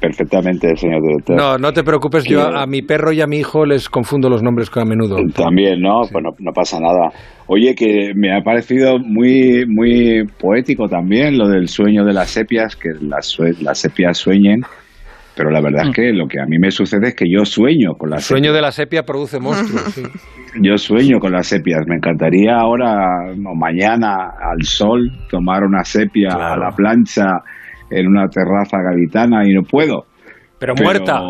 perfectamente, 0.00 0.74
señor 0.76 1.02
director. 1.02 1.36
No, 1.36 1.58
no 1.58 1.72
te 1.72 1.82
preocupes, 1.82 2.24
yo 2.24 2.42
a, 2.42 2.66
mi 2.66 2.82
perro 2.82 3.12
y 3.12 3.20
a 3.20 3.26
mi 3.26 3.38
hijo 3.38 3.66
les 3.66 3.88
confundo 3.88 4.28
los 4.28 4.42
nombres 4.42 4.70
a 4.74 4.84
menudo. 4.84 5.16
También, 5.34 5.80
¿no? 5.80 6.00
Pues 6.10 6.24
no, 6.24 6.30
no 6.38 6.52
pasa 6.52 6.80
nada. 6.80 7.10
Oye, 7.46 7.74
que 7.74 8.12
me 8.14 8.34
ha 8.34 8.40
parecido 8.40 8.98
muy, 8.98 9.64
muy 9.68 10.24
poético 10.40 10.88
también 10.88 11.38
lo 11.38 11.48
del 11.48 11.68
sueño 11.68 12.04
de 12.04 12.12
las 12.12 12.30
sepias, 12.30 12.76
que 12.76 12.90
las, 13.00 13.36
las 13.60 13.78
sepias 13.78 14.18
sueñen 14.18 14.62
pero 15.36 15.50
la 15.50 15.60
verdad 15.60 15.88
es 15.88 15.94
que 15.94 16.12
lo 16.12 16.26
que 16.26 16.40
a 16.40 16.46
mí 16.46 16.58
me 16.58 16.70
sucede 16.70 17.08
es 17.08 17.14
que 17.14 17.26
yo 17.30 17.44
sueño 17.44 17.92
con 17.98 18.08
las 18.08 18.20
El 18.20 18.36
sueño 18.36 18.54
de 18.54 18.62
la 18.62 18.72
sepia 18.72 19.02
produce 19.02 19.38
monstruos. 19.38 19.84
Sí. 19.94 20.02
Yo 20.62 20.78
sueño 20.78 21.18
con 21.18 21.32
las 21.32 21.48
sepias. 21.48 21.82
Me 21.86 21.96
encantaría 21.96 22.56
ahora 22.56 23.30
o 23.30 23.54
mañana 23.54 24.30
al 24.40 24.62
sol 24.62 25.12
tomar 25.28 25.62
una 25.62 25.84
sepia 25.84 26.30
a 26.30 26.56
la 26.56 26.70
plancha 26.70 27.26
en 27.90 28.06
una 28.06 28.26
terraza 28.28 28.78
gaditana 28.82 29.46
y 29.46 29.52
no 29.52 29.62
puedo. 29.62 30.06
Pero, 30.58 30.74
muerta. 30.74 31.20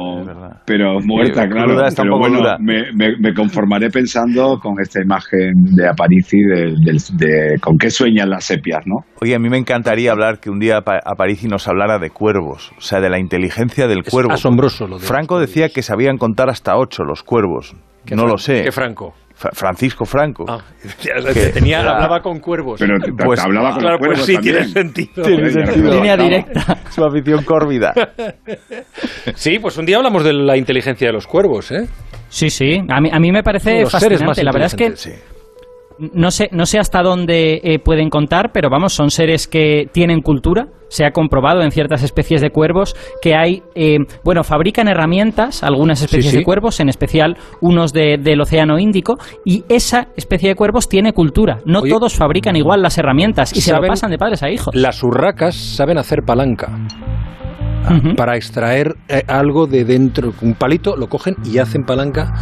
Pero 0.65 1.01
muerta, 1.01 1.49
claro. 1.49 1.77
pero 1.97 2.19
bueno, 2.19 2.41
me, 2.61 3.35
conformaré 3.35 3.91
pensando 3.91 4.59
con 4.61 4.75
esta 4.81 5.03
imagen 5.03 5.53
de 5.75 5.89
Aparici 5.89 6.39
de, 6.39 7.59
con 7.61 7.77
qué 7.77 7.91
sueñan 7.91 8.31
las 8.31 8.45
sepias, 8.45 8.83
¿no? 8.87 9.05
Oye, 9.21 9.35
a 9.35 9.39
mí 9.39 9.49
me 9.49 9.59
encantaría 9.59 10.13
hablar 10.13 10.39
que 10.39 10.49
un 10.49 10.61
día 10.61 10.79
Aparici 10.79 11.49
nos 11.49 11.67
hablara 11.67 11.99
de 11.99 12.11
cuervos, 12.11 12.73
o 12.79 12.81
sea, 12.81 13.01
de 13.01 13.11
la 13.11 13.19
inteligencia 13.19 13.89
del 13.89 14.05
cuervo. 14.05 14.33
asombroso 14.33 14.87
lo 14.87 14.99
de 14.99 15.07
Franco 15.07 15.41
decía 15.41 15.71
que 15.71 15.83
sabían 15.83 16.19
contar 16.19 16.49
hasta 16.49 16.77
ocho 16.77 17.03
los 17.03 17.23
cuervos. 17.23 17.75
Que 18.05 18.15
no 18.15 18.27
lo 18.27 18.39
sé. 18.39 18.63
¿Qué 18.63 18.71
Franco? 18.71 19.15
Francisco 19.37 20.07
Franco. 20.07 20.47
Ah, 20.49 20.61
tenía, 21.55 21.81
hablaba 21.81 22.21
con 22.21 22.41
cuervos. 22.41 22.81
Pero 22.81 22.95
pues, 23.17 23.39
hablaba 23.39 23.73
con 23.73 23.81
claro, 23.81 23.99
pues 23.99 24.25
sí, 24.25 24.37
tiene 24.39 24.65
sentido. 24.65 25.23
Tiene 25.23 25.51
sentido. 25.51 25.93
Línea 25.93 26.17
directa. 26.17 26.79
Su 26.91 27.05
afición 27.05 27.45
córvida. 27.45 27.93
sí, 29.35 29.59
pues 29.59 29.77
un 29.77 29.85
día 29.85 29.99
hablamos 29.99 30.25
de 30.25 30.33
la 30.33 30.57
inteligencia 30.57 31.09
de 31.09 31.13
los 31.13 31.27
cuervos, 31.27 31.71
¿eh? 31.71 31.87
Sí, 32.29 32.49
sí. 32.49 32.81
A 32.89 33.01
mí, 33.01 33.11
a 33.13 33.19
mí 33.19 33.31
me 33.31 33.43
parece 33.43 33.85
fascinante. 33.87 34.43
La 34.43 34.53
verdad 34.53 34.67
es 34.67 34.75
que 34.75 35.36
no 35.99 36.31
sé, 36.31 36.49
no 36.53 36.67
sé 36.67 36.79
hasta 36.79 37.03
dónde 37.03 37.61
eh, 37.63 37.79
pueden 37.79 38.11
contar, 38.11 38.51
pero 38.53 38.69
vamos, 38.71 38.93
son 38.93 39.11
seres 39.11 39.47
que 39.47 39.89
tienen 39.93 40.21
cultura. 40.21 40.69
Se 40.89 41.05
ha 41.05 41.11
comprobado 41.11 41.63
en 41.63 41.73
ciertas 41.73 42.05
especies 42.05 42.41
de 42.41 42.51
cuervos 42.51 42.95
que 43.21 43.35
hay, 43.35 43.63
eh, 43.75 43.99
bueno, 44.23 44.45
fabrican 44.45 44.87
herramientas, 44.87 45.65
algunas 45.65 46.01
especies 46.01 46.33
de 46.33 46.45
cuervos, 46.45 46.79
en 46.79 46.89
especial 46.89 47.37
unos 47.61 47.93
del 47.93 48.41
Océano 48.41 48.79
Índico, 48.79 49.17
y 49.45 49.65
esa 49.69 50.09
especie 50.17 50.51
de 50.51 50.55
cuervos 50.55 50.89
tiene 50.89 51.13
cultura. 51.13 51.59
No 51.65 51.83
todos 51.83 52.15
fabrican 52.15 52.55
igual 52.55 52.83
las 52.83 52.99
herramientas 52.99 53.57
y 53.57 53.63
se 53.63 53.73
lo 53.73 53.81
pasan 53.81 54.13
de 54.13 54.19
padres 54.19 54.45
a 54.45 54.51
hijos. 54.51 54.75
Las 54.77 55.03
urracas 55.03 55.57
saben 55.57 55.99
hacer 55.99 56.23
palanca. 56.23 56.69
Para 58.17 58.37
extraer 58.37 58.97
eh, 59.09 59.23
algo 59.27 59.67
de 59.67 59.85
dentro, 59.85 60.33
un 60.41 60.55
palito, 60.55 60.97
lo 60.97 61.09
cogen 61.09 61.37
y 61.45 61.59
hacen 61.59 61.85
palanca. 61.85 62.35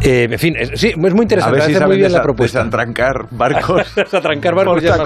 Eh, 0.00 0.28
en 0.30 0.38
fin, 0.38 0.54
sí, 0.74 0.88
es 0.88 0.96
muy 0.96 1.10
interesante. 1.22 1.62
A 1.62 1.66
ver 1.66 1.76
si 1.76 1.84
muy 1.84 1.96
bien 1.96 2.12
la 2.12 2.22
propuesta. 2.22 2.58
Desatrancar 2.60 3.26
barcos. 3.30 3.94
desatrancar 3.96 4.54
barcos 4.54 4.82
ya 4.82 4.96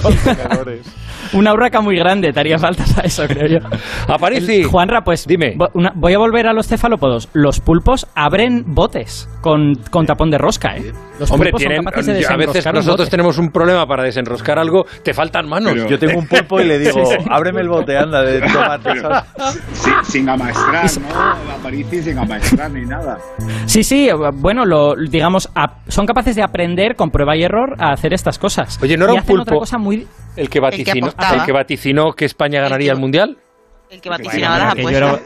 Una 1.34 1.52
urraca 1.52 1.80
muy 1.80 1.96
grande, 1.96 2.32
te 2.32 2.40
haría 2.40 2.58
falta 2.58 2.84
a 2.96 3.04
eso, 3.04 3.26
creo 3.26 3.46
yo. 3.46 3.68
Aparici. 4.06 4.62
Juanra, 4.62 5.02
pues 5.02 5.26
dime. 5.26 5.56
voy 5.94 6.14
a 6.14 6.18
volver 6.18 6.46
a 6.46 6.52
los 6.52 6.66
cefalópodos. 6.66 7.28
Los 7.32 7.60
pulpos 7.60 8.06
abren 8.14 8.64
botes 8.66 9.28
con, 9.40 9.74
con 9.90 10.06
tapón 10.06 10.30
de 10.30 10.38
rosca, 10.38 10.76
¿eh? 10.76 10.92
Los 11.18 11.30
Hombre, 11.30 11.50
tienen, 11.52 11.80
a 11.86 12.36
veces 12.36 12.64
nosotros 12.72 13.10
tenemos 13.10 13.38
un 13.38 13.50
problema 13.50 13.86
para 13.86 14.04
desenroscar 14.04 14.58
algo, 14.58 14.86
te 15.02 15.12
faltan 15.12 15.48
manos. 15.48 15.74
yo 15.88 15.98
tengo 15.98 16.18
un 16.18 16.28
pulpo 16.28 16.60
y 16.60 16.64
le 16.64 16.78
digo, 16.78 17.02
ábreme 17.28 17.60
el 17.60 17.68
bote, 17.68 17.96
anda, 17.96 18.22
de 18.22 18.40
tomate. 18.40 18.90
Sin, 20.04 20.28
amaestrar, 20.28 20.86
¿no? 21.00 21.52
Aparici 21.52 22.02
sin 22.02 22.18
amaestrar 22.18 22.70
ni 22.70 22.84
nada. 22.84 23.18
Sí, 23.66 23.82
sí, 23.82 24.08
bueno, 24.34 24.64
lo, 24.64 24.94
digamos, 24.96 25.48
son 25.88 26.06
capaces 26.06 26.36
de 26.36 26.42
aprender 26.42 26.96
con 26.96 27.10
prueba 27.10 27.36
y 27.36 27.42
error 27.42 27.76
a 27.78 27.92
hacer 27.92 28.12
estas 28.12 28.38
cosas. 28.38 28.78
Oye, 28.82 28.96
¿no 28.96 29.04
era 29.04 29.14
un 29.14 29.22
pulpo 29.22 29.42
otra 29.42 29.56
cosa 29.58 29.78
muy... 29.78 30.06
el 30.36 30.48
que 30.48 30.60
vaticinó, 30.60 31.08
el 31.08 31.44
que, 31.44 31.52
vaticinó 31.52 32.12
que 32.12 32.24
España 32.24 32.60
ganaría 32.60 32.92
el, 32.92 32.98
Mundial? 32.98 33.36
El 33.90 34.00
que 34.00 34.08
vaticinaba 34.08 34.58
las 34.58 34.72
apuestas. 34.72 35.20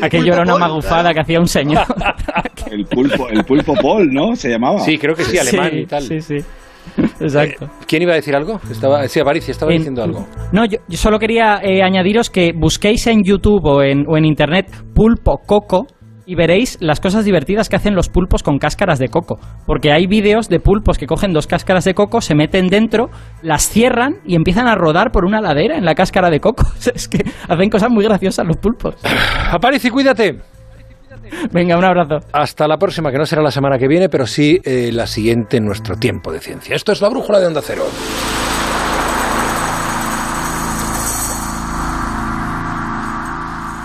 Aquello 0.00 0.32
era 0.32 0.42
una 0.42 0.56
magufada 0.56 1.12
que 1.12 1.20
hacía 1.20 1.40
un 1.40 1.48
señor. 1.48 1.84
el 2.70 2.86
pulpo, 2.86 3.28
el 3.28 3.44
pulpo 3.44 3.74
Paul, 3.74 4.08
¿no? 4.12 4.36
Se 4.36 4.48
llamaba. 4.48 4.80
Sí, 4.80 4.98
creo 4.98 5.14
que 5.14 5.24
sí, 5.24 5.36
alemán 5.38 5.70
y 5.76 5.86
tal. 5.86 6.02
Sí, 6.02 6.20
sí. 6.20 6.36
Exacto. 7.20 7.66
Eh, 7.66 7.84
¿Quién 7.86 8.02
iba 8.02 8.12
a 8.12 8.16
decir 8.16 8.34
algo? 8.34 8.60
Estaba, 8.70 9.06
sí, 9.08 9.20
Aparici 9.20 9.50
estaba 9.50 9.72
diciendo 9.72 10.02
algo. 10.02 10.26
No, 10.52 10.64
yo, 10.64 10.78
solo 10.90 11.18
quería 11.18 11.60
eh, 11.62 11.82
añadiros 11.82 12.30
que 12.30 12.52
busquéis 12.56 13.06
en 13.06 13.22
YouTube 13.24 13.64
o 13.64 13.82
en, 13.82 14.04
o 14.08 14.16
en 14.16 14.24
Internet 14.24 14.66
pulpo 14.94 15.38
coco 15.46 15.86
y 16.30 16.36
veréis 16.36 16.78
las 16.80 17.00
cosas 17.00 17.24
divertidas 17.24 17.68
que 17.68 17.74
hacen 17.74 17.96
los 17.96 18.08
pulpos 18.08 18.44
con 18.44 18.58
cáscaras 18.58 19.00
de 19.00 19.08
coco. 19.08 19.40
Porque 19.66 19.90
hay 19.90 20.06
vídeos 20.06 20.48
de 20.48 20.60
pulpos 20.60 20.96
que 20.96 21.06
cogen 21.06 21.32
dos 21.32 21.48
cáscaras 21.48 21.84
de 21.84 21.94
coco, 21.94 22.20
se 22.20 22.36
meten 22.36 22.68
dentro, 22.68 23.10
las 23.42 23.68
cierran 23.68 24.18
y 24.24 24.36
empiezan 24.36 24.68
a 24.68 24.76
rodar 24.76 25.10
por 25.10 25.24
una 25.24 25.40
ladera 25.40 25.76
en 25.76 25.84
la 25.84 25.96
cáscara 25.96 26.30
de 26.30 26.38
coco. 26.38 26.62
es 26.94 27.08
que 27.08 27.24
hacen 27.48 27.68
cosas 27.68 27.90
muy 27.90 28.04
graciosas 28.04 28.46
los 28.46 28.58
pulpos. 28.58 28.94
Aparici, 29.50 29.90
cuídate. 29.90 30.38
Venga, 31.52 31.76
un 31.76 31.84
abrazo. 31.84 32.26
Hasta 32.32 32.66
la 32.66 32.76
próxima, 32.76 33.10
que 33.10 33.18
no 33.18 33.26
será 33.26 33.42
la 33.42 33.50
semana 33.50 33.78
que 33.78 33.88
viene, 33.88 34.08
pero 34.08 34.26
sí 34.26 34.60
eh, 34.64 34.90
la 34.92 35.06
siguiente 35.06 35.58
en 35.58 35.64
nuestro 35.64 35.96
tiempo 35.96 36.32
de 36.32 36.40
ciencia. 36.40 36.74
Esto 36.74 36.92
es 36.92 37.00
la 37.00 37.08
brújula 37.08 37.40
de 37.40 37.46
Onda 37.46 37.62
Cero. 37.62 37.84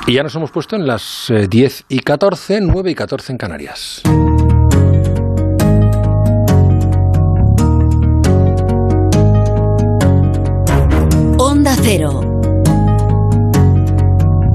Y 0.07 0.13
ya 0.13 0.21
nos 0.21 0.35
hemos 0.35 0.51
puesto 0.51 0.75
en 0.75 0.85
las 0.85 1.33
10 1.49 1.79
eh, 1.79 1.83
y 1.89 1.99
14, 1.99 2.59
9 2.61 2.91
y 2.91 2.95
14 2.95 3.31
en 3.31 3.37
Canarias. 3.39 4.03